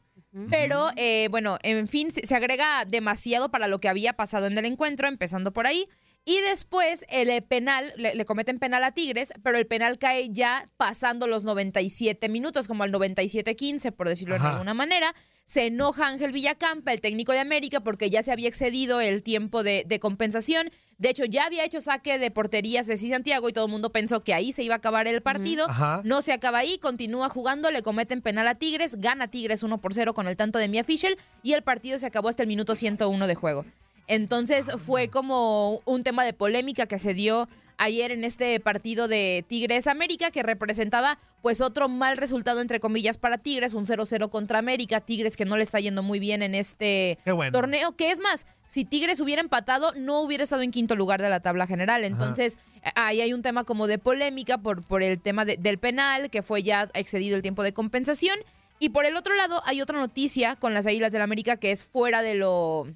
Pero 0.50 0.90
eh, 0.98 1.28
bueno, 1.32 1.58
en 1.64 1.88
fin, 1.88 2.12
se, 2.12 2.36
agrega 2.36 2.84
demasiado 2.86 3.50
para 3.50 3.68
lo 3.68 3.80
que 3.80 3.88
había 3.88 4.14
pasado 4.14 4.48
en 4.48 4.58
el 4.58 4.66
encuentro, 4.66 5.08
empezando 5.08 5.54
por 5.54 5.66
ahí. 5.66 5.88
Y 6.26 6.42
después 6.42 7.06
el 7.10 7.30
eh, 7.30 7.42
penal, 7.42 7.94
le, 7.98 8.16
le 8.16 8.26
cometen 8.26 8.58
penal 8.58 8.84
a 8.84 8.92
Tigres, 8.92 9.32
pero 9.44 9.58
el 9.58 9.68
penal 9.68 10.00
cae 10.00 10.30
ya 10.32 10.70
pasando 10.76 11.28
los 11.28 11.44
97 11.44 12.28
minutos, 12.30 12.68
como 12.68 12.84
al 12.84 12.92
97-15, 12.92 13.92
por 13.92 14.10
decirlo 14.10 14.38
de 14.38 14.46
alguna 14.46 14.74
manera. 14.74 15.14
Se 15.46 15.68
enoja 15.68 16.08
Ángel 16.08 16.32
Villacampa, 16.32 16.92
el 16.92 17.02
técnico 17.02 17.32
de 17.32 17.40
América, 17.40 17.82
porque 17.82 18.10
ya 18.10 18.24
se 18.24 18.32
había 18.32 18.50
excedido 18.50 19.00
el 19.00 19.22
tiempo 19.22 19.62
de, 19.62 19.84
de 19.86 20.00
compensación. 20.00 20.72
De 20.98 21.10
hecho, 21.10 21.26
ya 21.26 21.46
había 21.46 21.66
hecho 21.66 21.82
saque 21.82 22.18
de 22.18 22.32
porterías 22.32 22.88
de 22.88 22.96
Santiago 22.96 23.50
y 23.50 23.54
todo 23.54 23.66
el 23.66 23.72
mundo 23.72 23.92
pensó 23.92 24.24
que 24.24 24.34
ahí 24.34 24.54
se 24.54 24.64
iba 24.64 24.76
a 24.76 24.78
acabar 24.78 25.08
el 25.08 25.22
partido. 25.22 25.70
Ajá. 25.70 26.02
No 26.06 26.22
se 26.22 26.32
acaba 26.32 26.60
ahí, 26.60 26.78
continúa 26.78 27.28
jugando, 27.30 27.70
le 27.70 27.82
cometen 27.82 28.22
penal 28.22 28.48
a 28.48 28.56
Tigres, 28.56 29.02
gana 29.02 29.28
Tigres 29.28 29.64
1 29.64 29.78
por 29.80 29.94
0 29.94 30.14
con 30.14 30.28
el 30.28 30.38
tanto 30.38 30.58
de 30.60 30.70
Mia 30.70 30.84
Fischel 30.84 31.18
y 31.44 31.54
el 31.54 31.64
partido 31.64 31.98
se 32.00 32.06
acabó 32.06 32.30
hasta 32.30 32.44
el 32.44 32.48
minuto 32.48 32.76
101 32.76 33.28
de 33.28 33.36
juego. 33.36 33.66
Entonces 34.08 34.70
fue 34.78 35.10
como 35.10 35.82
un 35.86 36.04
tema 36.04 36.24
de 36.24 36.34
polémica 36.34 36.86
que 36.86 37.00
se 37.00 37.14
dio 37.14 37.50
ayer 37.78 38.12
en 38.12 38.24
este 38.24 38.60
partido 38.60 39.08
de 39.08 39.44
Tigres 39.48 39.88
América 39.88 40.32
que 40.32 40.44
representaba 40.44 41.18
pues 41.42 41.62
otro 41.62 41.90
mal 41.90 42.18
resultado 42.18 42.62
entre 42.62 42.80
comillas 42.80 43.18
para 43.18 43.38
Tigres, 43.38 43.74
un 43.74 43.86
0-0 43.86 44.30
contra 44.30 44.60
América, 44.60 45.02
Tigres 45.02 45.38
que 45.38 45.46
no 45.46 45.58
le 45.58 45.64
está 45.64 45.80
yendo 45.80 46.02
muy 46.04 46.20
bien 46.20 46.42
en 46.42 46.56
este 46.56 47.18
bueno. 47.26 47.52
torneo, 47.52 47.92
que 47.96 48.12
es 48.12 48.20
más, 48.20 48.48
si 48.66 48.86
Tigres 48.86 49.20
hubiera 49.20 49.42
empatado 49.42 49.94
no 49.96 50.22
hubiera 50.22 50.44
estado 50.44 50.62
en 50.62 50.72
quinto 50.72 50.96
lugar 50.96 51.22
de 51.22 51.30
la 51.30 51.40
tabla 51.42 51.68
general, 51.68 52.04
entonces 52.04 52.58
ahí 52.96 53.22
hay 53.22 53.34
un 53.34 53.42
tema 53.42 53.64
como 53.64 53.88
de 53.88 53.98
polémica 53.98 54.58
por, 54.58 54.84
por 54.84 55.04
el 55.04 55.20
tema 55.22 55.46
de- 55.46 55.58
del 55.58 55.78
penal 55.78 56.30
que 56.30 56.42
fue 56.44 56.64
ya 56.64 56.90
excedido 56.94 57.36
el 57.36 57.42
tiempo 57.42 57.64
de 57.64 57.74
compensación. 57.74 58.38
Y 58.78 58.90
por 58.90 59.06
el 59.06 59.16
otro 59.16 59.34
lado 59.36 59.62
hay 59.66 59.82
otra 59.82 59.98
noticia 60.00 60.56
con 60.58 60.74
las 60.74 60.86
Águilas 60.86 61.12
del 61.12 61.22
América 61.22 61.56
que 61.58 61.72
es 61.72 61.86
fuera 61.86 62.22
de 62.22 62.36
lo 62.36 62.88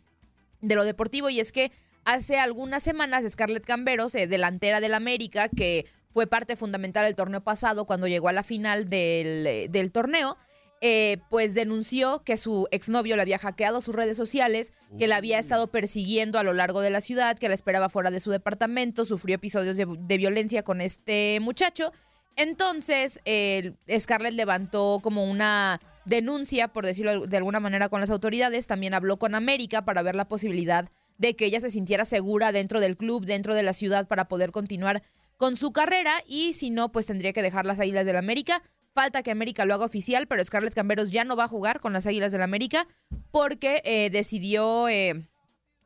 de 0.62 0.76
lo 0.76 0.84
deportivo 0.84 1.30
y 1.30 1.40
es 1.40 1.54
que 1.54 1.72
hace 2.14 2.40
algunas 2.40 2.82
semanas 2.82 3.24
Scarlett 3.28 3.66
Camberos, 3.66 4.16
eh, 4.16 4.28
delantera 4.28 4.82
del 4.82 4.96
América, 4.96 5.48
que 5.48 5.86
fue 6.10 6.26
parte 6.26 6.56
fundamental 6.56 7.06
del 7.06 7.16
torneo 7.16 7.42
pasado 7.42 7.86
cuando 7.86 8.08
llegó 8.08 8.30
a 8.30 8.34
la 8.34 8.44
final 8.44 8.90
del, 8.90 9.70
del 9.70 9.92
torneo, 9.92 10.36
eh, 10.82 11.18
pues 11.30 11.54
denunció 11.54 12.24
que 12.24 12.38
su 12.38 12.68
exnovio 12.72 13.16
le 13.16 13.22
había 13.22 13.38
hackeado 13.38 13.80
sus 13.82 13.94
redes 13.94 14.18
sociales, 14.18 14.74
que 14.98 15.08
la 15.08 15.18
había 15.18 15.38
estado 15.38 15.68
persiguiendo 15.68 16.40
a 16.40 16.44
lo 16.44 16.54
largo 16.54 16.82
de 16.82 16.90
la 16.90 17.02
ciudad, 17.02 17.38
que 17.38 17.48
la 17.48 17.54
esperaba 17.54 17.90
fuera 17.90 18.10
de 18.10 18.20
su 18.20 18.32
departamento, 18.32 19.06
sufrió 19.06 19.36
episodios 19.36 19.78
de, 19.78 19.86
de 19.88 20.18
violencia 20.18 20.64
con 20.64 20.82
este 20.82 21.40
muchacho. 21.42 21.92
Entonces, 22.36 23.20
eh, 23.26 23.74
Scarlett 24.00 24.34
levantó 24.34 25.00
como 25.04 25.30
una 25.30 25.80
denuncia, 26.06 26.70
por 26.70 26.86
decirlo 26.86 27.28
de 27.28 27.38
alguna 27.38 27.60
manera, 27.60 27.90
con 27.90 28.02
las 28.02 28.10
autoridades. 28.10 28.66
También 28.66 28.94
habló 28.94 29.20
con 29.20 29.36
América 29.36 29.84
para 29.84 30.02
ver 30.02 30.16
la 30.16 30.28
posibilidad 30.28 30.90
de 31.20 31.36
que 31.36 31.46
ella 31.46 31.60
se 31.60 31.70
sintiera 31.70 32.06
segura 32.06 32.52
dentro 32.52 32.80
del 32.80 32.98
club, 32.98 33.26
dentro 33.26 33.54
de 33.54 33.62
la 33.62 33.74
ciudad, 33.74 34.08
para 34.08 34.28
poder 34.28 34.52
continuar 34.52 35.04
con 35.38 35.56
su 35.56 35.72
carrera. 35.72 36.14
Y 36.26 36.54
si 36.54 36.72
no, 36.72 36.92
pues 36.92 37.06
tendría 37.06 37.34
que 37.34 37.44
dejar 37.44 37.66
las 37.66 37.80
Águilas 37.80 38.06
del 38.06 38.16
América. 38.16 38.64
Falta 38.94 39.22
que 39.22 39.30
América 39.30 39.66
lo 39.66 39.76
haga 39.76 39.86
oficial, 39.86 40.28
pero 40.28 40.44
Scarlett 40.44 40.74
Camberos 40.74 41.12
ya 41.12 41.26
no 41.26 41.36
va 41.36 41.44
a 41.44 41.48
jugar 41.48 41.82
con 41.82 41.94
las 41.94 42.08
Águilas 42.08 42.32
del 42.32 42.42
América 42.42 42.88
porque 43.32 43.82
eh, 43.84 44.10
decidió 44.10 44.88
eh, 44.88 45.28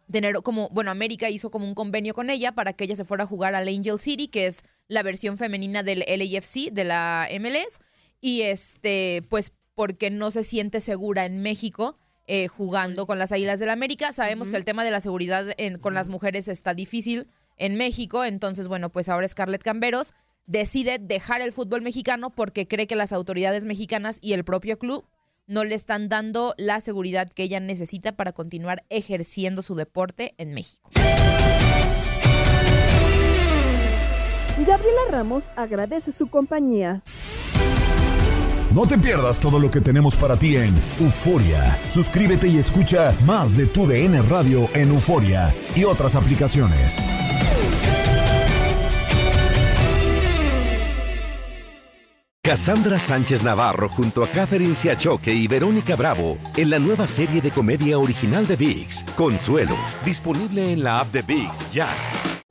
tener 0.09 0.35
como, 0.43 0.69
bueno, 0.69 0.91
América 0.91 1.29
hizo 1.29 1.49
como 1.49 1.67
un 1.67 1.73
convenio 1.73 2.13
con 2.13 2.29
ella 2.29 2.53
para 2.53 2.73
que 2.73 2.83
ella 2.83 2.95
se 2.95 3.03
fuera 3.03 3.23
a 3.23 3.27
jugar 3.27 3.55
al 3.55 3.67
Angel 3.67 3.99
City, 3.99 4.27
que 4.27 4.45
es 4.45 4.61
la 4.87 5.03
versión 5.03 5.37
femenina 5.37 5.81
del 5.81 5.99
LAFC, 6.07 6.71
de 6.71 6.83
la 6.83 7.27
MLS, 7.39 7.79
y 8.21 8.41
este, 8.41 9.23
pues 9.29 9.51
porque 9.73 10.11
no 10.11 10.29
se 10.29 10.43
siente 10.43 10.79
segura 10.79 11.25
en 11.25 11.41
México 11.41 11.97
eh, 12.27 12.47
jugando 12.47 13.05
con 13.05 13.19
las 13.19 13.31
Águilas 13.31 13.59
del 13.59 13.69
América. 13.69 14.11
Sabemos 14.13 14.49
que 14.49 14.57
el 14.57 14.65
tema 14.65 14.83
de 14.83 14.91
la 14.91 15.01
seguridad 15.01 15.47
en- 15.57 15.77
con 15.79 15.93
las 15.93 16.09
mujeres 16.09 16.47
está 16.47 16.73
difícil 16.73 17.27
en 17.57 17.75
México, 17.77 18.23
entonces, 18.25 18.67
bueno, 18.67 18.89
pues 18.89 19.09
ahora 19.09 19.27
Scarlett 19.27 19.61
Camberos 19.63 20.13
decide 20.45 20.97
dejar 20.99 21.41
el 21.41 21.53
fútbol 21.53 21.81
mexicano 21.81 22.29
porque 22.29 22.67
cree 22.67 22.87
que 22.87 22.95
las 22.95 23.13
autoridades 23.13 23.65
mexicanas 23.65 24.17
y 24.21 24.33
el 24.33 24.43
propio 24.43 24.79
club 24.79 25.05
no 25.45 25.63
le 25.65 25.75
están 25.75 26.07
dando 26.09 26.53
la 26.57 26.79
seguridad 26.81 27.29
que 27.31 27.43
ella 27.43 27.59
necesita 27.59 28.13
para 28.15 28.31
continuar 28.31 28.83
ejerciendo 28.89 29.61
su 29.61 29.75
deporte 29.75 30.33
en 30.37 30.53
México. 30.53 30.89
Gabriela 34.65 35.01
Ramos 35.09 35.51
agradece 35.55 36.11
su 36.11 36.27
compañía. 36.27 37.03
No 38.73 38.87
te 38.87 38.97
pierdas 38.97 39.39
todo 39.39 39.59
lo 39.59 39.69
que 39.69 39.81
tenemos 39.81 40.15
para 40.15 40.35
ti 40.35 40.55
en 40.55 40.73
Euforia. 40.99 41.77
Suscríbete 41.89 42.47
y 42.47 42.57
escucha 42.57 43.15
más 43.23 43.55
de 43.55 43.67
tu 43.67 43.85
DN 43.85 44.19
Radio 44.23 44.67
en 44.73 44.89
Euforia 44.89 45.53
y 45.75 45.83
otras 45.83 46.15
aplicaciones. 46.15 46.99
Cassandra 52.41 52.99
Sánchez 52.99 53.43
Navarro 53.43 53.89
junto 53.89 54.23
a 54.23 54.27
Catherine 54.27 54.73
Siachoque 54.73 55.33
y 55.33 55.47
Verónica 55.47 55.95
Bravo 55.95 56.39
en 56.57 56.71
la 56.71 56.79
nueva 56.79 57.07
serie 57.07 57.41
de 57.41 57.51
comedia 57.51 57.99
original 57.99 58.47
de 58.47 58.55
VIX, 58.55 59.03
Consuelo, 59.15 59.77
disponible 60.03 60.73
en 60.73 60.83
la 60.83 60.97
app 60.97 61.11
de 61.11 61.21
VIX 61.21 61.71
ya. 61.71 61.87